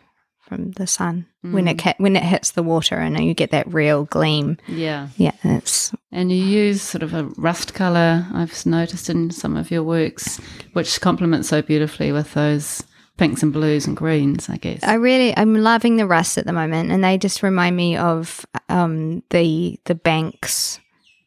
[0.51, 3.73] from the sun when it ca- when it hits the water and you get that
[3.73, 4.59] real gleam.
[4.67, 5.09] Yeah.
[5.17, 9.71] Yeah, it's And you use sort of a rust color, I've noticed in some of
[9.71, 10.39] your works,
[10.73, 12.83] which complements so beautifully with those
[13.17, 14.83] pinks and blues and greens, I guess.
[14.83, 18.45] I really I'm loving the rust at the moment, and they just remind me of
[18.69, 20.81] um, the the banks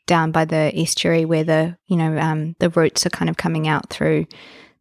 [0.05, 3.70] down by the estuary where the you know um, the roots are kind of coming
[3.70, 4.26] out through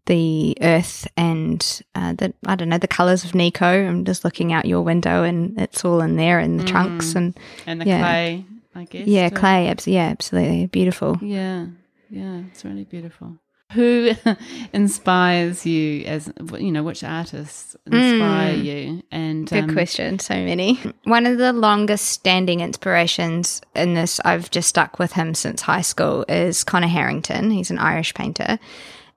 [0.06, 3.66] the earth and uh, the I don't know the colors of Nico.
[3.66, 7.38] I'm just looking out your window, and it's all in there, in the trunks and
[7.66, 8.00] and the yeah.
[8.00, 8.44] clay,
[8.74, 9.06] I guess.
[9.06, 9.36] yeah, too.
[9.36, 9.68] clay.
[9.68, 11.18] abs- Yeah, absolutely beautiful.
[11.22, 11.66] Yeah,
[12.10, 13.38] yeah, it's really beautiful.
[13.72, 14.12] Who
[14.74, 16.82] inspires you as you know?
[16.82, 19.02] Which artists inspire you?
[19.10, 20.18] And Good um, question.
[20.18, 20.74] So many.
[21.04, 25.80] One of the longest standing inspirations in this, I've just stuck with him since high
[25.80, 27.50] school, is Conor Harrington.
[27.50, 28.58] He's an Irish painter.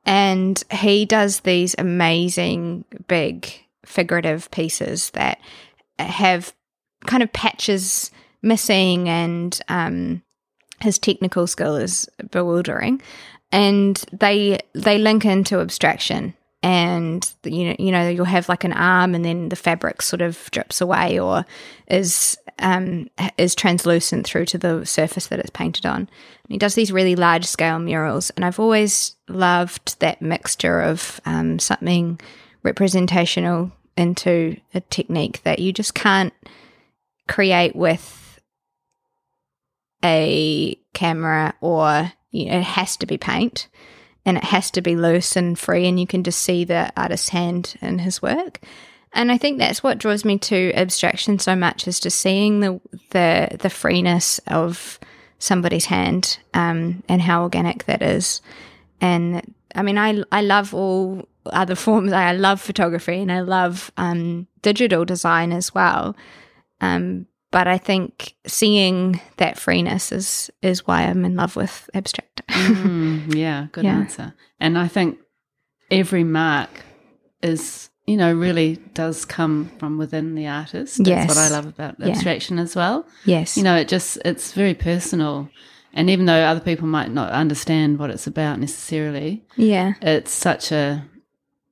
[0.06, 3.48] And he does these amazing, big,
[3.86, 5.40] figurative pieces that
[5.98, 6.54] have
[7.06, 10.22] kind of patches missing, and um,
[10.80, 13.02] his technical skill is bewildering.
[13.52, 16.34] And they they link into abstraction
[16.66, 20.22] and you know you know you'll have like an arm and then the fabric sort
[20.22, 21.46] of drips away or
[21.88, 26.02] is um, is translucent through to the surface that it's painted on.
[26.02, 26.10] And
[26.50, 31.60] he does these really large scale murals, and I've always loved that mixture of um,
[31.60, 32.20] something
[32.64, 36.34] representational into a technique that you just can't
[37.28, 38.40] create with
[40.04, 43.68] a camera or you know, it has to be paint
[44.26, 47.30] and it has to be loose and free and you can just see the artist's
[47.30, 48.60] hand in his work
[49.16, 52.80] and i think that's what draws me to abstraction so much is just seeing the
[53.12, 55.00] the the freeness of
[55.40, 58.42] somebody's hand um, and how organic that is
[59.02, 63.92] and i mean i i love all other forms i love photography and i love
[63.98, 66.16] um, digital design as well
[66.82, 72.42] um, but I think seeing that freeness is is why I'm in love with abstract.
[72.52, 74.00] Mm, yeah, good Yeah.
[74.00, 74.34] answer.
[74.60, 75.20] And I think
[75.90, 76.70] every mark
[77.42, 80.98] is, you know, really does come from within the artist.
[81.00, 81.28] That's Yes.
[81.28, 82.10] what I love about Yeah.
[82.10, 83.06] abstraction as well.
[83.26, 83.58] yes.
[83.58, 85.50] You know, it just it's very personal.
[85.94, 89.94] And even though other people might not understand what it's about necessarily, yeah.
[90.02, 91.06] it's such a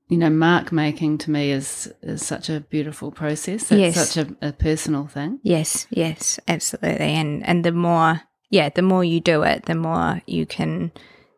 [0.10, 3.72] you know, mark making to me is is such a beautiful process.
[3.72, 4.10] It's Yes.
[4.10, 5.40] such a, a personal thing.
[5.44, 5.88] Yes.
[5.90, 6.40] Yes.
[6.48, 7.14] Absolutely.
[7.14, 10.92] And and the more yeah, the more you do it, the more you can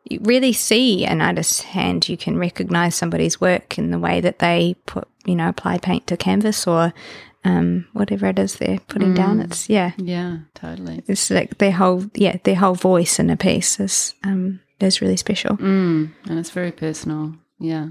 [0.06, 2.08] you really see an artist's hand.
[2.08, 6.08] You can recognize somebody's work in the way that they put you know apply paint
[6.08, 6.94] to canvas or
[7.44, 9.40] um, whatever it is they're putting down.
[9.40, 9.92] It's yeah.
[9.98, 11.04] Yeah, totally.
[11.08, 15.18] It's like their whole yeah their whole voice in a piece is um is really
[15.18, 15.58] special.
[15.58, 17.36] Mm, and it's very personal.
[17.60, 17.90] Yeah.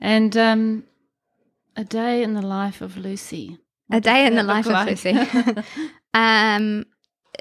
[0.00, 0.84] And um,
[1.76, 3.58] a day in the life of Lucy.
[3.90, 4.86] A day in the life look of?
[4.88, 5.12] Lucy.
[6.14, 6.84] um,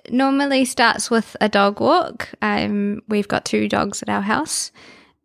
[0.09, 2.29] normally starts with a dog walk.
[2.41, 4.71] Um, we've got two dogs at our house,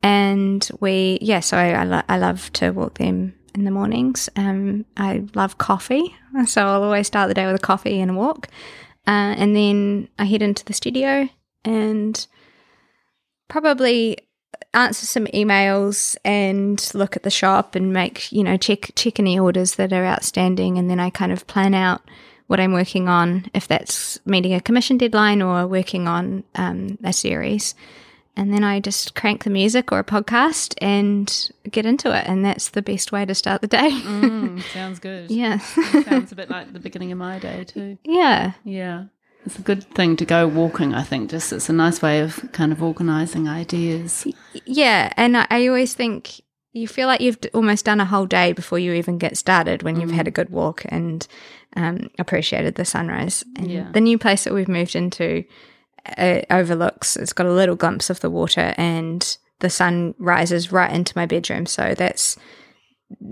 [0.02, 1.40] and we yeah.
[1.40, 4.28] So I I, lo- I love to walk them in the mornings.
[4.36, 6.14] Um, I love coffee,
[6.46, 8.48] so I'll always start the day with a coffee and a walk,
[9.06, 11.28] uh, and then I head into the studio
[11.64, 12.26] and
[13.48, 14.16] probably
[14.72, 19.38] answer some emails and look at the shop and make you know check check any
[19.38, 22.02] orders that are outstanding and then I kind of plan out
[22.50, 27.12] what I'm working on if that's meeting a commission deadline or working on um, a
[27.12, 27.76] series
[28.36, 32.44] and then I just crank the music or a podcast and get into it and
[32.44, 35.30] that's the best way to start the day Mm, sounds good.
[35.42, 37.98] yeah sounds a bit like the beginning of my day too.
[38.04, 39.04] yeah Yeah.
[39.46, 41.30] It's a good thing to go walking, I think.
[41.30, 44.26] Just it's a nice way of kind of organizing ideas.
[44.66, 46.42] Yeah, and I, I always think
[46.72, 50.00] you feel like you've almost done a whole day before you even get started when
[50.00, 51.26] you've had a good walk and
[51.76, 53.44] um, appreciated the sunrise.
[53.56, 53.88] And Yeah.
[53.92, 55.44] the new place that we've moved into
[56.16, 57.16] uh, overlooks.
[57.16, 61.26] It's got a little glimpse of the water, and the sun rises right into my
[61.26, 61.66] bedroom.
[61.66, 62.36] So that's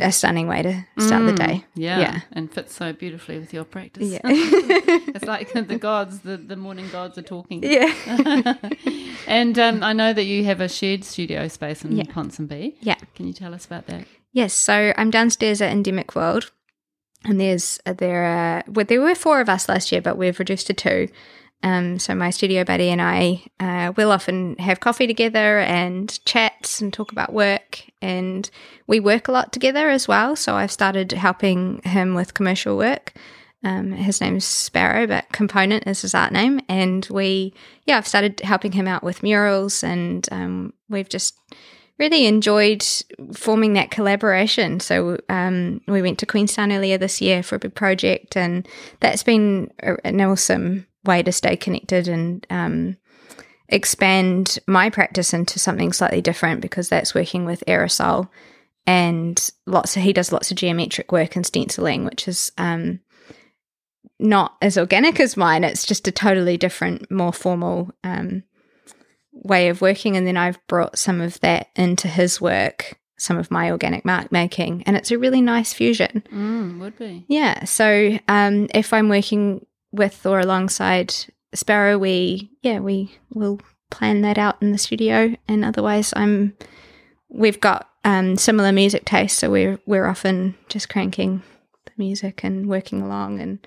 [0.00, 1.64] a stunning way to start the day.
[1.74, 2.20] Yeah, Yeah.
[2.32, 4.08] and fits so beautifully with your practice.
[4.08, 4.20] Yeah.
[4.24, 7.62] it's like the gods, the, the morning gods are talking.
[7.62, 7.92] Yeah.
[9.26, 12.04] and um, I know that you have a shared studio space in Yeah.
[12.04, 12.74] Ponsonby.
[12.80, 12.96] Yeah.
[13.14, 14.06] Can you tell us about that?
[14.32, 16.50] Yes, so I'm downstairs at Endemic World,
[17.24, 20.66] and there's there are well, there were four of us last year, but we've reduced
[20.68, 21.08] to two.
[21.62, 26.80] Um, so my studio buddy and I uh, will often have coffee together and chats
[26.80, 28.48] and talk about work, and
[28.86, 30.36] we work a lot together as well.
[30.36, 33.12] So I've started helping him with commercial work.
[33.64, 37.52] Um, his name's Sparrow, but Component is his art name, and we
[37.86, 41.34] yeah I've started helping him out with murals, and um, we've just
[41.98, 42.86] really enjoyed
[43.34, 44.78] forming that collaboration.
[44.78, 48.68] So um, we went to Queenstown earlier this year for a big project, and
[49.00, 52.96] that's been an awesome way to stay connected and um,
[53.68, 58.28] expand my practice into something slightly different because that's working with aerosol
[58.88, 63.00] and lots of he does lots of geometric work and stenciling, which is um,
[64.18, 65.62] not as organic as mine.
[65.62, 68.44] It's just a totally different, more formal um,
[69.30, 70.16] way of working.
[70.16, 74.32] And then I've brought some of that into his work, some of my organic mark
[74.32, 76.24] making, and it's a really nice fusion.
[76.32, 77.26] Mm, would be.
[77.28, 77.64] Yeah.
[77.64, 81.14] So um, if I'm working with or alongside
[81.54, 83.60] Sparrow, we yeah we will
[83.90, 86.56] plan that out in the studio, and otherwise I'm
[87.28, 91.42] we've got um, similar music tastes, so we're we're often just cranking
[91.86, 93.66] the music and working along and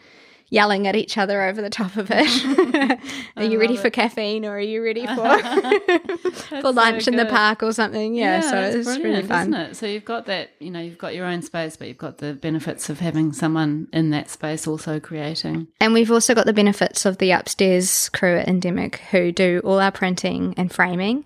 [0.52, 3.00] yelling at each other over the top of it.
[3.38, 5.16] are you ready love for caffeine or are you ready for
[6.34, 8.14] for so lunch in the park or something?
[8.14, 9.54] Yeah, so that's it's really fun.
[9.54, 9.76] isn't it?
[9.76, 12.34] So you've got that, you know, you've got your own space, but you've got the
[12.34, 15.68] benefits of having someone in that space also creating.
[15.80, 19.80] And we've also got the benefits of the upstairs crew at Endemic who do all
[19.80, 21.26] our printing and framing.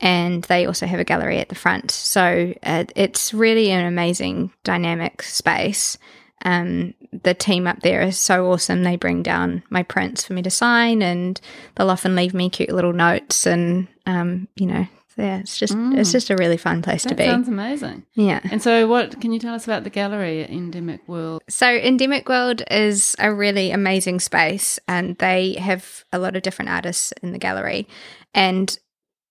[0.00, 1.92] And they also have a gallery at the front.
[1.92, 5.96] So uh, it's really an amazing dynamic space.
[6.44, 8.82] Um, the team up there is so awesome.
[8.82, 11.40] They bring down my prints for me to sign, and
[11.74, 13.46] they'll often leave me cute little notes.
[13.46, 14.86] And um, you know,
[15.16, 17.14] yeah, it's just it's just a really fun place to be.
[17.14, 17.30] That be.
[17.30, 18.04] sounds amazing.
[18.14, 18.40] yeah.
[18.50, 21.42] And so, what can you tell us about the gallery at Endemic World?
[21.48, 26.70] So, Endemic World is a really amazing space, and they have a lot of different
[26.70, 27.86] artists in the gallery.
[28.34, 28.76] And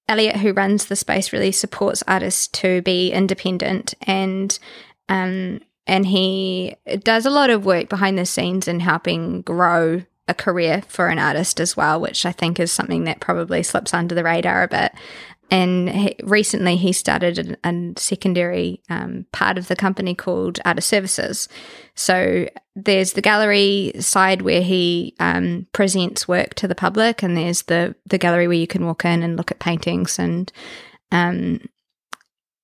[0.08, 4.58] Elliot, who runs the space, really supports artists to be independent and
[5.10, 10.34] um, and he does a lot of work behind the scenes in helping grow a
[10.34, 14.16] career for an artist as well, which I think is something that probably slips under
[14.16, 14.94] the radar a bit.
[15.52, 20.88] And he, recently, he started an- a secondary um, part of the company called Artist
[20.88, 21.50] Services.
[21.96, 27.64] So there's the gallery side where he um, presents work to the public, and there's
[27.64, 30.52] the the gallery where you can walk in and look at paintings and
[31.12, 31.60] um,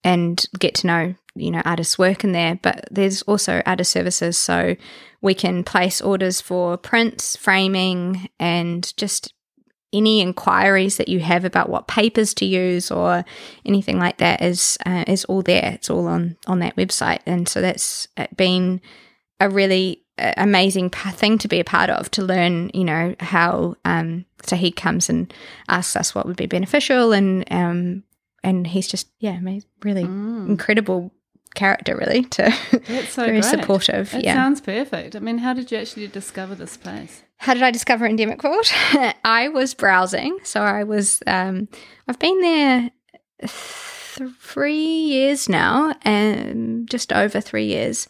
[0.04, 2.60] and get to know you know artists' work in there.
[2.62, 4.76] But there's also artist services, so
[5.22, 9.34] we can place orders for prints, framing, and just
[9.92, 13.26] any inquiries that you have about what papers to use or
[13.66, 15.72] anything like that is uh, is all there.
[15.74, 18.82] It's all on on that website, and so that's been
[19.40, 22.70] a really uh, amazing thing to be a part of to learn.
[22.74, 25.34] You know how um, so he comes and
[25.68, 28.04] asks us what would be beneficial, and um,
[28.44, 29.40] and he's just yeah,
[29.84, 31.12] really incredible
[31.56, 32.52] character, really to
[33.08, 33.46] so very great.
[33.46, 34.14] supportive.
[34.14, 34.34] It yeah.
[34.34, 35.16] sounds perfect.
[35.16, 37.24] I mean, how did you actually discover this place?
[37.38, 38.66] How did I discover Endemic World?
[39.24, 40.40] I was browsing.
[40.44, 41.68] So I was, um,
[42.08, 42.92] I've been there
[43.42, 48.08] th- three years now, and just over three years.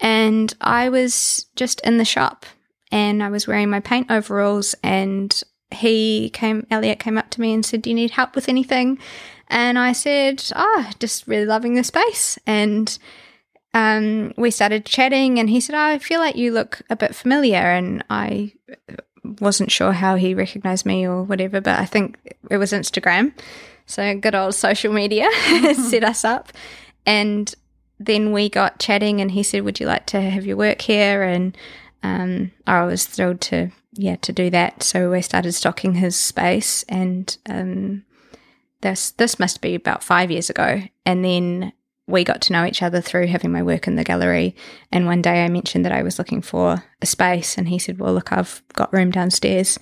[0.00, 2.46] And I was just in the shop
[2.92, 4.74] and I was wearing my paint overalls.
[4.82, 8.48] And he came, Elliot came up to me and said, Do you need help with
[8.48, 8.98] anything?
[9.48, 12.38] And I said, Ah, just really loving the space.
[12.46, 12.98] And
[13.74, 17.58] um, we started chatting, and he said, I feel like you look a bit familiar.
[17.58, 18.52] And I
[19.40, 22.18] wasn't sure how he recognized me or whatever, but I think
[22.50, 23.32] it was Instagram.
[23.86, 25.28] So good old social media
[25.74, 26.52] set us up.
[27.06, 27.54] And
[27.98, 31.22] then we got chatting, and he said, Would you like to have your work here?
[31.22, 31.56] And
[32.02, 34.82] um, I was thrilled to, yeah, to do that.
[34.82, 38.04] So we started stocking his space, and um,
[38.80, 40.82] this this must be about five years ago.
[41.04, 41.72] And then
[42.06, 44.56] we got to know each other through having my work in the gallery.
[44.90, 47.98] And one day I mentioned that I was looking for a space, and he said,
[47.98, 49.78] "Well, look, I've got room downstairs.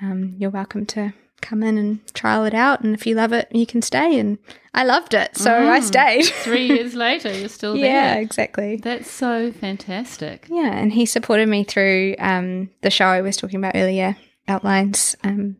[0.00, 3.48] Um, you're welcome to come in and trial it out, and if you love it,
[3.52, 4.38] you can stay." And
[4.72, 6.24] I loved it, so I stayed.
[6.42, 7.84] Three years later, you're still there.
[7.84, 8.76] yeah, exactly.
[8.76, 10.46] That's so fantastic.
[10.48, 14.16] Yeah, and he supported me through um, the show I was talking about earlier,
[14.46, 15.16] outlines.
[15.22, 15.56] Um,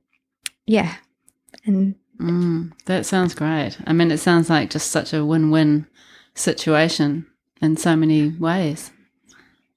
[0.65, 0.95] yeah,
[1.67, 3.79] and Mm, that sounds great.
[3.87, 5.87] I mean, it sounds like just such a win win
[6.35, 7.27] situation.
[7.61, 8.93] in so many ways.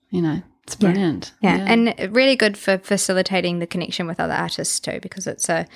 [0.10, 1.34] You know, it's brilliant.
[1.42, 1.66] Yeah.
[1.68, 5.68] and really good for facilitating the connection with other artists too, because it's a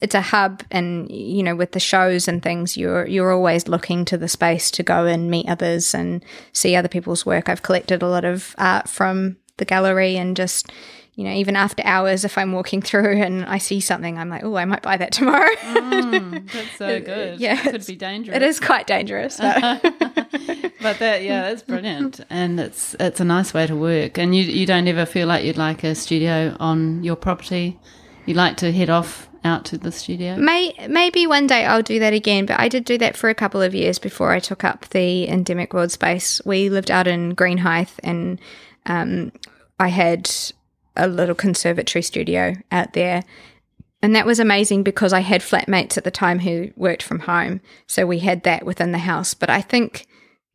[0.00, 4.04] it's a hub, and you know, with the shows and things, you're you're always looking
[4.06, 7.48] to the space to go and meet others and see other people's work.
[7.48, 10.72] I've collected a lot of art from the gallery and just
[11.14, 14.44] you know, even after hours, if I'm walking through and I see something, I'm like,
[14.44, 15.54] oh, I might buy that tomorrow.
[15.56, 17.38] mm, that's so good.
[17.40, 18.36] yeah, it could be dangerous.
[18.36, 23.52] It is quite dangerous, but, but that yeah, that's brilliant, and it's it's a nice
[23.52, 24.18] way to work.
[24.18, 27.78] And you you don't ever feel like you'd like a studio on your property.
[28.24, 30.36] You like to head off out to the studio.
[30.36, 33.34] May maybe one day I'll do that again, but I did do that for a
[33.34, 36.40] couple of years before I took up the endemic world space.
[36.44, 38.40] We lived out in Greenhithe, and
[38.86, 39.32] um,
[39.78, 40.30] I had
[40.96, 43.22] a little conservatory studio out there.
[44.02, 47.60] And that was amazing because I had flatmates at the time who worked from home.
[47.86, 49.32] So we had that within the house.
[49.32, 50.06] But I think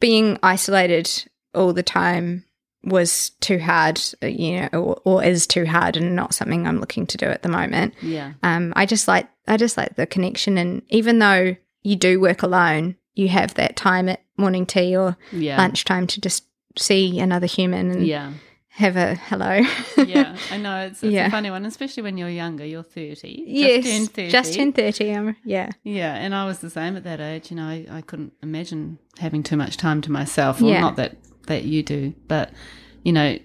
[0.01, 1.09] being isolated
[1.53, 2.43] all the time
[2.83, 7.07] was too hard, you know, or, or, is too hard and not something I'm looking
[7.07, 7.93] to do at the moment.
[8.01, 8.33] Yeah.
[8.43, 12.43] Um, I just like I just like the connection and even though you do work
[12.43, 15.57] alone, you have that time at morning tea or yeah.
[15.57, 16.45] lunchtime to just
[16.77, 18.31] see another human and yeah
[18.77, 19.59] have a hello.
[20.05, 21.25] yeah, I know it's, it's yeah.
[21.25, 22.63] a funny one, especially when you're younger.
[22.63, 23.43] You're thirty.
[23.47, 24.29] Yes, just turned thirty.
[24.29, 25.13] Just turned thirty.
[25.13, 25.71] Um, yeah.
[25.83, 27.49] Yeah, and I was the same at that age.
[27.49, 30.61] You know, I, I couldn't imagine having too much time to myself.
[30.61, 30.81] Well, yeah.
[30.81, 31.17] not that
[31.47, 32.51] that you do, but
[33.03, 33.39] you know,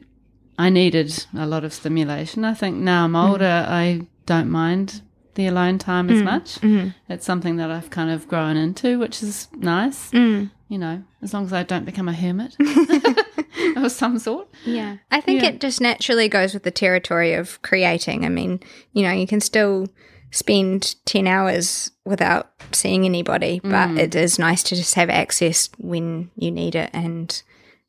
[0.59, 2.45] I needed a lot of stimulation.
[2.45, 3.69] I think now I'm older, mm.
[3.69, 5.01] I don't mind
[5.35, 6.25] the alone time as mm.
[6.25, 6.61] much.
[6.61, 6.95] Mm.
[7.09, 10.11] It's something that I've kind of grown into, which is nice.
[10.11, 10.51] Mm.
[10.69, 12.57] You know, as long as I don't become a hermit.
[13.77, 14.49] of some sort.
[14.65, 14.97] Yeah.
[15.11, 15.51] I think yeah.
[15.51, 18.25] it just naturally goes with the territory of creating.
[18.25, 18.61] I mean,
[18.93, 19.89] you know, you can still
[20.31, 23.99] spend 10 hours without seeing anybody, but mm.
[23.99, 27.43] it is nice to just have access when you need it and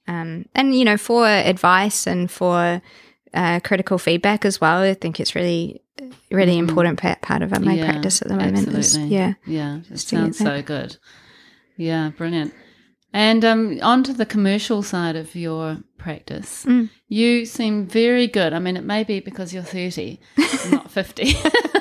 [0.07, 2.81] um and you know, for advice and for
[3.33, 4.81] uh, critical feedback as well.
[4.81, 5.81] I think it's really
[6.29, 6.67] really mm.
[6.67, 8.67] important part of my yeah, practice at the moment.
[8.67, 9.33] Is, yeah.
[9.45, 9.79] Yeah.
[9.89, 10.97] It sounds so good.
[11.77, 12.53] Yeah, brilliant.
[13.13, 16.65] And um, on to the commercial side of your practice.
[16.65, 16.89] Mm.
[17.07, 18.53] You seem very good.
[18.53, 20.19] I mean, it may be because you're 30,
[20.71, 21.33] not 50,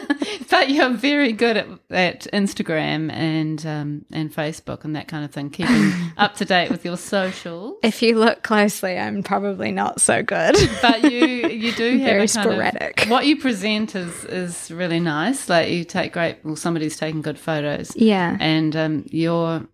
[0.51, 5.33] but you're very good at, at Instagram and um, and Facebook and that kind of
[5.33, 7.79] thing, keeping up to date with your socials.
[7.83, 10.55] If you look closely, I'm probably not so good.
[10.83, 13.05] but you you do have very sporadic.
[13.05, 15.49] Of, what you present is is really nice.
[15.49, 16.39] Like you take great.
[16.45, 17.97] Well, somebody's taking good photos.
[17.97, 19.67] Yeah, and um, you're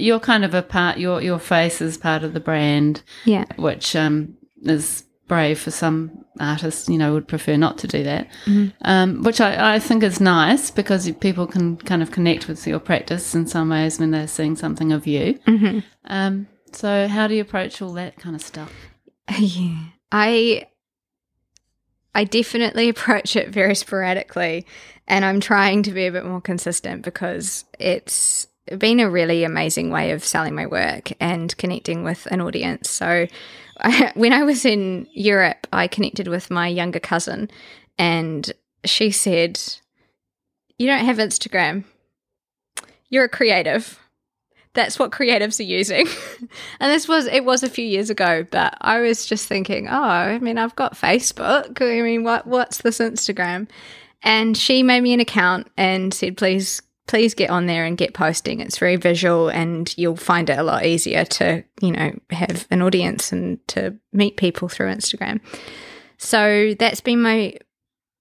[0.00, 0.98] you're kind of a part.
[0.98, 3.02] Your your face is part of the brand.
[3.24, 6.88] Yeah, which um, is brave for some artists.
[6.88, 8.28] You know, would prefer not to do that.
[8.46, 8.68] Mm-hmm.
[8.82, 12.80] Um, which I, I think is nice because people can kind of connect with your
[12.80, 15.34] practice in some ways when they're seeing something of you.
[15.46, 15.80] Mm-hmm.
[16.04, 18.72] Um, so how do you approach all that kind of stuff?
[19.38, 20.66] Yeah, I
[22.14, 24.66] I definitely approach it very sporadically,
[25.06, 28.46] and I'm trying to be a bit more consistent because it's
[28.78, 32.90] been a really amazing way of selling my work and connecting with an audience.
[32.90, 33.26] So,
[33.80, 37.50] I, when I was in Europe, I connected with my younger cousin,
[37.98, 38.52] and
[38.84, 39.60] she said,
[40.78, 41.84] You don't have Instagram.
[43.08, 43.98] You're a creative.
[44.74, 46.06] That's what creatives are using.
[46.80, 50.02] and this was, it was a few years ago, but I was just thinking, oh,
[50.02, 51.80] I mean, I've got Facebook.
[51.80, 53.68] I mean, what, what's this Instagram?
[54.22, 58.14] And she made me an account and said, please please get on there and get
[58.14, 58.60] posting.
[58.60, 62.82] It's very visual and you'll find it a lot easier to, you know, have an
[62.82, 65.40] audience and to meet people through Instagram.
[66.18, 67.56] So that's been my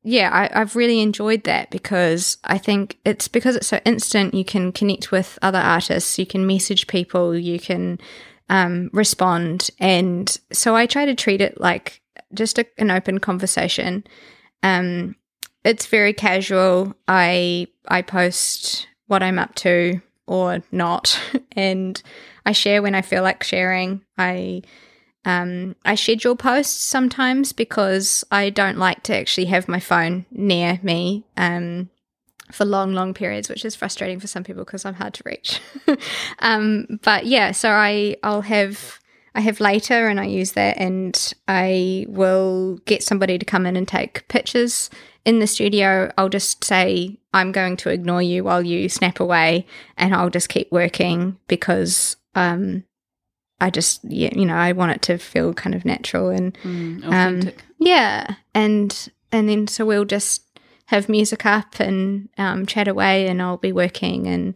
[0.08, 4.36] yeah, I, have really enjoyed that because I think it's because it's so instant.
[4.36, 8.00] You can connect with other artists, you can message people, you can
[8.48, 12.04] um, respond, and so I try to treat it like
[12.36, 14.04] just a, an open conversation.
[14.62, 15.16] Um,
[15.64, 16.94] it's very casual.
[17.08, 21.20] I I post what I'm up to or not,
[21.54, 22.02] and
[22.46, 24.02] I share when I feel like sharing.
[24.18, 24.62] I
[25.26, 30.80] um, I schedule posts sometimes because I don't like to actually have my phone near
[30.84, 31.90] me um,
[32.52, 35.60] for long, long periods, which is frustrating for some people because I'm hard to reach.
[36.40, 39.00] um, but yeah, so I I'll have
[39.36, 43.76] I have later and I use that, and I will get somebody to come in
[43.76, 44.90] and take pictures
[45.26, 49.66] in the studio, I'll just say, I'm going to ignore you while you snap away
[49.98, 52.84] and I'll just keep working because um,
[53.60, 57.04] I just, yeah, you know, I want it to feel kind of natural and mm,
[57.12, 58.36] um, yeah.
[58.54, 60.44] And, and then so we'll just
[60.86, 64.56] have music up and um, chat away and I'll be working and,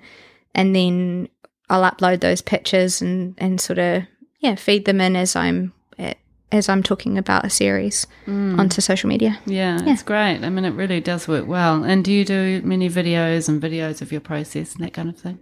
[0.54, 1.30] and then
[1.68, 4.04] I'll upload those pictures and, and sort of
[4.40, 5.74] yeah, feed them in as I'm
[6.52, 8.58] as I'm talking about a series mm.
[8.58, 9.40] onto social media.
[9.46, 10.44] Yeah, it's great.
[10.44, 11.84] I mean, it really does work well.
[11.84, 15.18] And do you do many videos and videos of your process and that kind of
[15.18, 15.40] thing?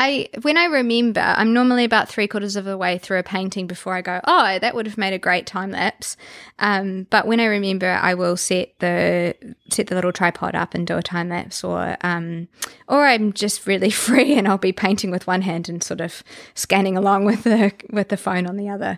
[0.00, 3.66] I when I remember, I'm normally about three quarters of the way through a painting
[3.66, 6.16] before I go, oh, that would have made a great time lapse.
[6.60, 9.34] Um, but when I remember, I will set the
[9.70, 12.46] set the little tripod up and do a time lapse, or um,
[12.86, 16.22] or I'm just really free and I'll be painting with one hand and sort of
[16.54, 18.96] scanning along with the with the phone on the other.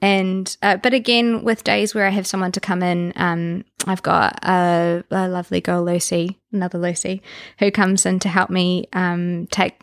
[0.00, 4.02] And uh, but again, with days where I have someone to come in, um, I've
[4.02, 7.20] got a, a lovely girl, Lucy, another Lucy,
[7.58, 9.82] who comes in to help me um, take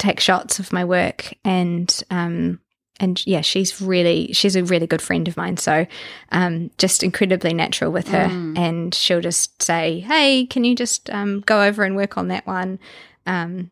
[0.00, 2.58] take shots of my work and um
[2.98, 5.86] and yeah she's really she's a really good friend of mine so
[6.32, 11.40] um just incredibly natural with her and she'll just say hey can you just um
[11.42, 12.78] go over and work on that one
[13.26, 13.70] um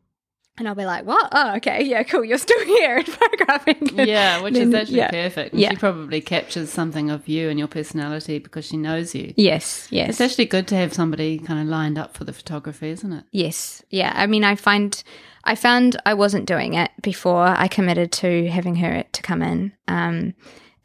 [0.61, 1.29] and I'll be like, "What?
[1.31, 2.25] Oh, okay, yeah, cool.
[2.25, 5.11] You're still here and photographing." Yeah, which Then- is actually yeah.
[5.13, 5.53] perfect.
[5.53, 5.71] And Yeah.
[5.71, 9.33] She probably captures something of you and your personality because she knows you.
[9.37, 12.91] Yes, yes, It's actually good to have somebody kind of lined up for the photography,
[12.91, 13.23] isn't it?
[13.31, 13.85] Yes.
[13.91, 14.13] Yeah.
[14.17, 15.01] I mean, I find
[15.49, 19.73] I found I wasn't doing it before I committed to having her to come in.
[19.89, 20.35] Um,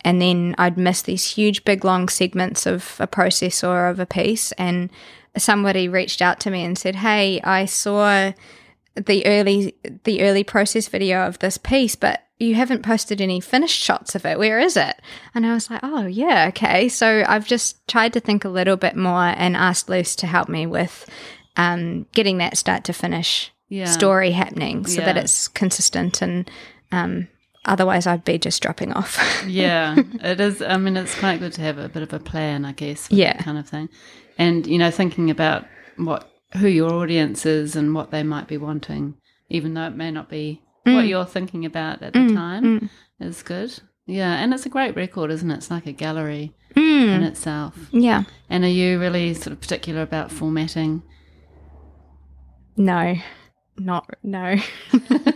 [0.06, 4.06] and then I'd miss these huge, big, long segments of a process or of a
[4.06, 4.54] piece.
[4.54, 4.90] And
[5.36, 8.32] somebody reached out to me and said, "Hey, I saw
[8.96, 13.82] the early the early process video of this piece, but." You haven't posted any finished
[13.82, 14.38] shots of it.
[14.38, 15.00] Where is it?
[15.34, 16.90] And I was like, oh, yeah, okay.
[16.90, 20.50] So I've just tried to think a little bit more and asked Luce to help
[20.50, 21.10] me with
[21.56, 23.86] um, getting that start to finish Yeah.
[23.86, 26.50] story happening so that it's consistent and
[26.92, 27.28] um,
[27.66, 29.18] otherwise I'd be just dropping off.
[29.48, 30.62] yeah, it is.
[30.62, 33.08] I mean, it's quite good to have a bit of a plan, I guess.
[33.10, 33.34] Yeah.
[33.34, 33.90] that kind of thing,
[34.38, 35.66] and you know, thinking about
[35.98, 39.16] what who your audience is and what they might be wanting,
[39.50, 40.96] even though it may not be Mm.
[40.96, 42.90] what you're thinking about at the time,
[43.22, 43.80] is good.
[44.06, 45.56] Yeah, and it's a great record, isn't it?
[45.56, 47.16] It's like a gallery Mm.
[47.16, 47.88] in itself.
[47.92, 48.24] yeah.
[48.50, 51.02] And are you really sort of particular about formatting?
[52.76, 53.16] No.
[53.78, 54.56] Not no.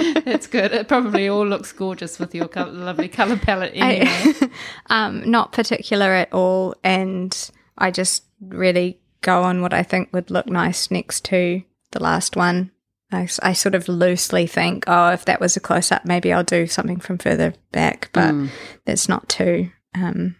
[0.00, 0.72] It's good.
[0.72, 3.72] It probably all looks gorgeous with your lovely color palette.
[3.74, 4.06] Anyway.
[4.08, 4.50] I,
[5.06, 10.30] um, not particular at all, and I just really go on what I think would
[10.30, 11.62] look nice next to
[11.92, 12.70] the last one.
[13.10, 16.66] I sort of loosely think, oh, if that was a close up, maybe I'll do
[16.66, 18.50] something from further back, but Mm.
[18.84, 19.70] that's not too.
[19.94, 20.36] Um,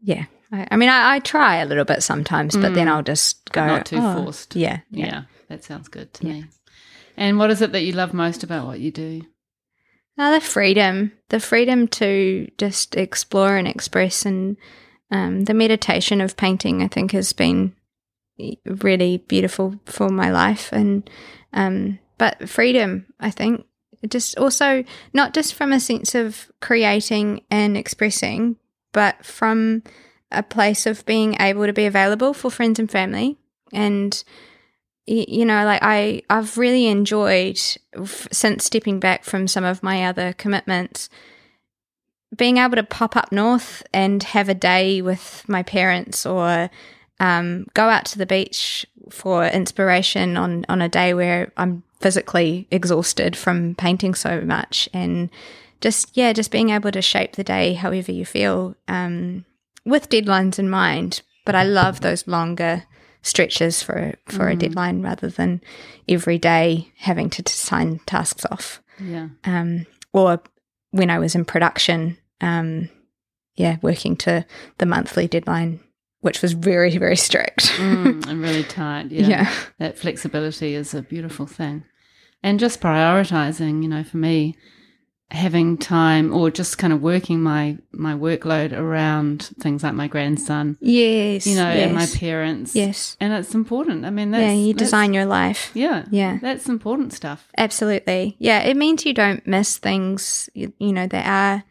[0.00, 3.52] yeah, I, I mean, I, I try a little bit sometimes, but then I'll just
[3.52, 3.66] go Mm.
[3.66, 4.56] Not too "Oh, forced.
[4.56, 5.06] Yeah, Yeah.
[5.06, 5.22] yeah.
[5.48, 6.44] That sounds good to me.
[7.16, 9.22] And what is it that you love most about what you do?
[10.16, 14.56] Uh, the freedom, the freedom to just explore and express, and
[15.10, 17.74] um, the meditation of painting, I think, has been
[18.64, 20.72] really beautiful for my life.
[20.72, 21.08] And
[21.52, 23.64] um, but freedom, I think,
[24.08, 28.56] just also not just from a sense of creating and expressing,
[28.92, 29.82] but from
[30.30, 33.38] a place of being able to be available for friends and family
[33.72, 34.22] and
[35.08, 37.58] you know like i i've really enjoyed
[38.30, 41.08] since stepping back from some of my other commitments
[42.36, 46.68] being able to pop up north and have a day with my parents or
[47.20, 52.68] um, go out to the beach for inspiration on on a day where i'm physically
[52.70, 55.30] exhausted from painting so much and
[55.80, 59.44] just yeah just being able to shape the day however you feel um,
[59.84, 61.22] with deadlines in mind.
[61.46, 62.84] But i love those longer
[63.22, 65.60] stretches for for a deadline rather than
[66.08, 69.28] every day having to sign tasks off Yeah.
[69.44, 70.40] um, or
[70.90, 72.88] when I was in production, um,
[73.56, 74.46] yeah, working to
[74.78, 75.80] the monthly deadline,
[76.20, 77.66] which was very, very strict.
[77.76, 79.10] Mm, and really tight.
[79.10, 79.26] Yeah.
[79.28, 79.52] Yeah.
[79.78, 81.84] That flexibility is a beautiful thing.
[82.42, 84.56] And just prioritizing, you know, for me,
[85.30, 90.76] having time or just kind of working my my workload around things like my grandson,
[90.80, 92.74] Yes, you know, and my parents.
[92.74, 94.04] yes, And it's important.
[94.06, 94.52] I mean, that's yeah.
[94.52, 95.70] You design your life.
[95.74, 96.06] Yeah.
[96.10, 96.38] Yeah.
[96.40, 97.48] That's important stuff.
[97.58, 98.36] Absolutely.
[98.38, 101.64] Yeah, it means you don't miss things, you, you know, that are.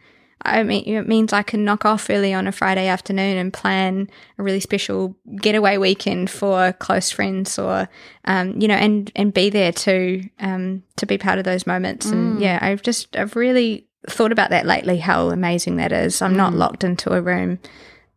[0.44, 4.10] I mean, it means I can knock off early on a Friday afternoon and plan
[4.38, 7.90] a really special getaway weekend for close friends, or
[8.26, 12.06] um, you know, and and be there to um, to be part of those moments.
[12.06, 14.98] And yeah, I've just I've really thought about that lately.
[14.98, 16.22] How amazing that is.
[16.22, 17.60] I'm not locked into a room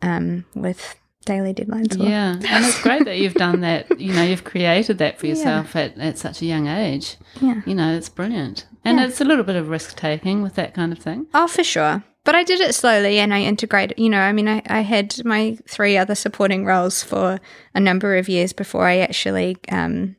[0.03, 0.95] um, with
[1.27, 1.97] daily deadlines.
[1.99, 2.33] Yeah.
[2.35, 4.01] And it's great that you've done that.
[4.01, 7.17] You know, you've created that for yourself at, at such a young age.
[7.41, 7.61] Yeah.
[7.67, 8.67] You know, it's brilliant.
[8.85, 9.07] And Yeah.
[9.07, 11.27] it's a little bit of risk taking with that kind of thing.
[11.35, 12.03] Oh, for sure.
[12.25, 15.25] But I did it slowly and I integrated, you know, I mean, I, I had
[15.25, 17.41] my three other supporting roles for
[17.75, 20.17] a number of years before I actually um,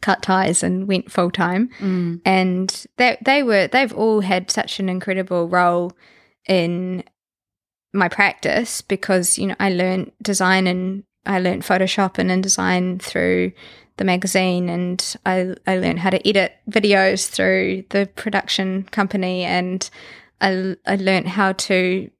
[0.00, 1.68] cut ties and went full time.
[1.78, 2.20] Mm.
[2.24, 5.92] And they they were they've all had such an incredible role
[6.48, 7.04] in
[7.92, 13.52] my practice because you know I learned design and I learned Photoshop and InDesign through
[13.98, 19.88] the magazine and I, I learned how to edit videos through the production company and
[20.40, 22.10] I, I learned how to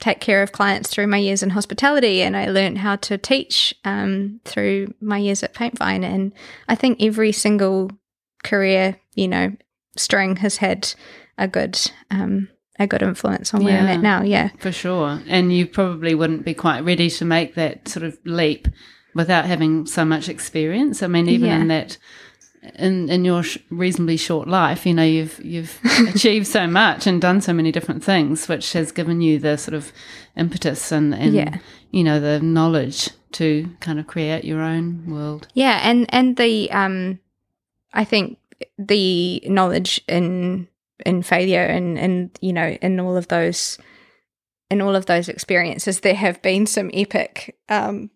[0.00, 3.74] take care of clients through my years in hospitality and I learned how to teach
[3.84, 6.04] um, through my years at Paintvine.
[6.04, 6.32] And
[6.68, 7.90] I think every single
[8.42, 9.52] career, you know,
[9.96, 10.92] string has had
[11.36, 11.78] a good
[12.10, 12.48] um,
[12.78, 14.22] a good influence on where I'm at now.
[14.22, 14.48] Yeah.
[14.58, 15.20] For sure.
[15.28, 18.68] And you probably wouldn't be quite ready to make that sort of leap
[19.14, 21.02] without having so much experience.
[21.02, 21.60] I mean, even Yeah.
[21.60, 21.98] in that,
[22.76, 25.78] in, in your sh- reasonably short life, you know, you've, you've
[26.14, 29.74] achieved so much and done so many different things, which has given you the sort
[29.74, 29.92] of
[30.36, 31.58] impetus and, and Yeah.
[31.90, 35.46] you know, the knowledge to kind of create your own world.
[35.54, 37.20] Yeah, and and the um,
[37.94, 38.38] I think
[38.78, 40.66] the knowledge in
[41.06, 43.78] in failure and and you know in all of those
[44.70, 48.10] in all of those experiences, there have been some epic um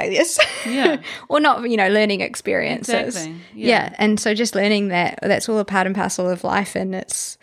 [0.00, 0.38] failures.
[0.66, 0.96] Yeah.
[1.28, 3.16] or not, you know, learning experiences.
[3.16, 3.36] Exactly.
[3.54, 3.94] Yeah.
[3.98, 7.38] and so just learning that that's all a part and parcel of life, and it's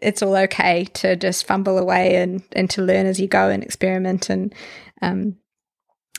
[0.00, 3.62] it's all okay to just fumble away and and to learn as you go and
[3.62, 4.54] experiment and
[5.02, 5.36] um.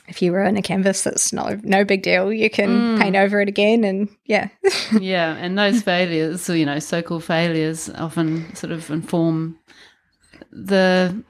[0.06, 2.30] If you ruin a canvas, that's no no big deal.
[2.30, 2.98] You can Mm.
[3.00, 4.48] paint over it again, and yeah,
[5.00, 9.58] yeah, and those failures, you know, so-called failures, often sort of inform
[10.52, 11.24] the,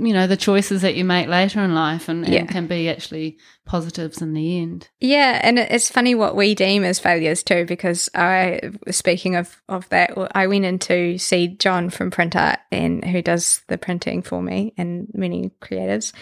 [0.00, 2.46] you know, the choices that you make later in life, and, and Yeah.
[2.46, 4.88] can be actually positives in the end.
[5.00, 5.40] yeah.
[5.42, 10.12] And it's funny what we deem as failures too, because I, speaking of of that,
[10.34, 14.40] I went in to see John from Print Art, and who does the printing for
[14.40, 16.12] me and many creatives,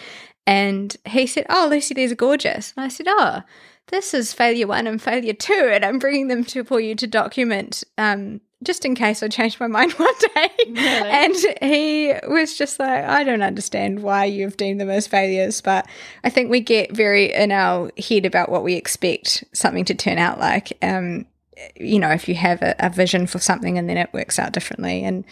[0.45, 3.41] and he said, "Oh, Lucy, these are gorgeous," and I said, "Oh."
[3.89, 7.07] This is failure one and failure two, and I'm bringing them to for you to
[7.07, 10.49] document, um, just in case I changed my mind one day.
[10.67, 10.79] Really?
[10.81, 15.87] And he was just like, I don't understand why you've deemed them as failures, but
[16.23, 20.17] I think we get very in our head about what we expect something to turn
[20.17, 20.77] out like.
[20.81, 21.25] Um,
[21.75, 24.53] you know, if you have a, a vision for something and then it works out
[24.53, 25.23] differently, and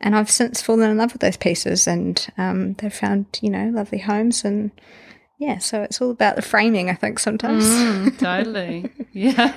[0.00, 3.70] and I've since fallen in love with those pieces, and um, they've found you know
[3.72, 4.70] lovely homes, and
[5.38, 6.88] yeah, so it's all about the framing.
[6.90, 7.64] I think sometimes.
[7.64, 8.90] Mm, totally.
[9.12, 9.54] Yeah.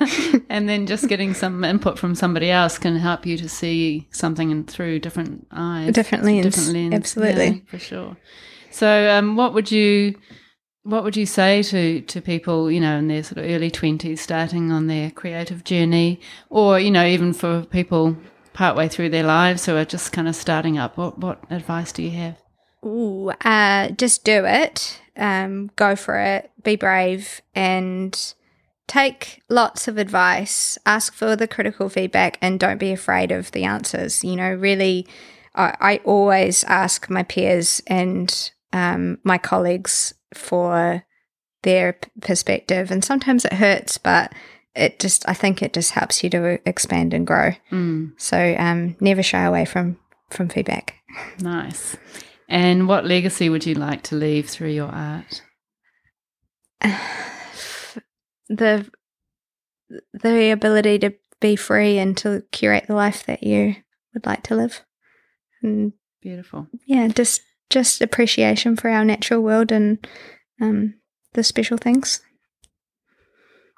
[0.50, 4.52] And then just getting some input from somebody else can help you to see something
[4.52, 5.94] in, through different eyes.
[5.94, 6.46] Different lens.
[6.46, 6.94] Different lens.
[6.94, 7.48] Absolutely.
[7.48, 8.18] Yeah, for sure.
[8.72, 10.16] So um, what would you
[10.84, 14.22] what would you say to, to people, you know, in their sort of early twenties
[14.22, 16.20] starting on their creative journey
[16.50, 18.18] or, you know, even for people
[18.54, 20.98] partway through their lives who are just kind of starting up?
[20.98, 22.38] What what advice do you have?
[22.86, 25.02] Ooh, uh, just do it.
[25.20, 26.50] Um, go for it.
[26.64, 28.18] Be brave and
[28.88, 30.78] take lots of advice.
[30.86, 34.24] Ask for the critical feedback and don't be afraid of the answers.
[34.24, 35.06] You know, really,
[35.54, 41.04] I, I always ask my peers and um, my colleagues for
[41.64, 44.32] their p- perspective, and sometimes it hurts, but
[44.76, 47.52] it just I think it just helps you to expand and grow.
[47.72, 49.98] Mm, So um, never shy away from
[50.30, 50.96] from feedback.
[51.40, 51.98] nice.
[52.52, 55.44] And what legacy would you like to leave through your art?
[58.50, 58.90] the
[60.14, 63.76] the ability to be free and to curate the life that you
[64.14, 64.82] would like to live
[65.62, 66.68] and Beautiful.
[66.86, 70.08] yeah just just appreciation for our natural world and
[70.62, 70.94] um
[71.34, 72.22] the special things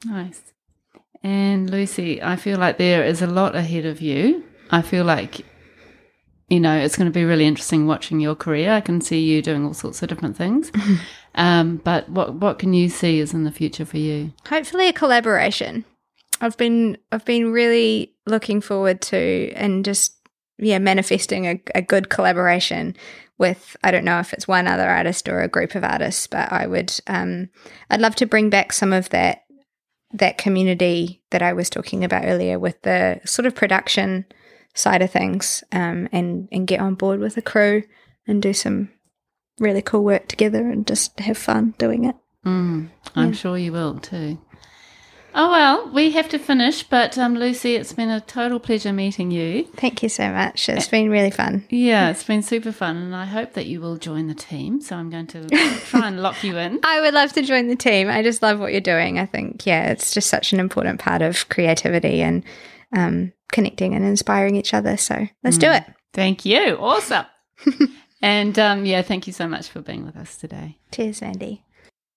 [0.06, 0.42] Nice.
[1.24, 4.44] And Lucy, I feel like there is a lot ahead of you.
[4.72, 5.46] I feel like,
[6.52, 8.74] you know, it's going to be really interesting watching your career.
[8.74, 10.72] I can see you doing all sorts of different things.
[11.36, 14.34] um, but what what can you see is in the future for you?
[14.47, 15.86] hopefully a collaboration
[16.41, 20.18] i've been i've been really looking forward to and just
[20.58, 22.95] yeah manifesting a, a good collaboration
[23.38, 26.52] with i don't know if it's one other artist or a group of artists but
[26.52, 27.49] i would um
[27.89, 29.43] i'd love to bring back some of that
[30.12, 34.26] that community that i was talking about earlier with the sort of production
[34.74, 37.84] side of things um and and get on board with a crew
[38.28, 38.90] and do some
[39.60, 42.16] really cool work together and just have fun doing it
[42.46, 43.32] Mm, I'm Yeah.
[43.34, 44.40] sure you will too.
[45.34, 49.32] Oh well, we have to finish, but um, Lucy, it's been a total pleasure meeting
[49.32, 49.64] you.
[49.78, 50.68] Thank you so much.
[50.68, 51.66] It's been really fun.
[51.70, 54.82] Yeah, it's been super fun, and I hope that you will join the team.
[54.82, 55.48] So I'm going to
[55.86, 56.80] try and lock you in.
[56.84, 58.10] I would love to join the team.
[58.10, 59.20] I just love what you're doing.
[59.20, 62.44] I think, yeah, it's just such an important part of creativity and
[62.94, 64.98] um, connecting and inspiring each other.
[64.98, 65.84] So let's do it.
[66.14, 66.78] Thank you.
[66.78, 67.26] Awesome.
[68.22, 70.78] and um, yeah, thank you so much for being with us today.
[70.92, 71.64] Cheers, Mandy.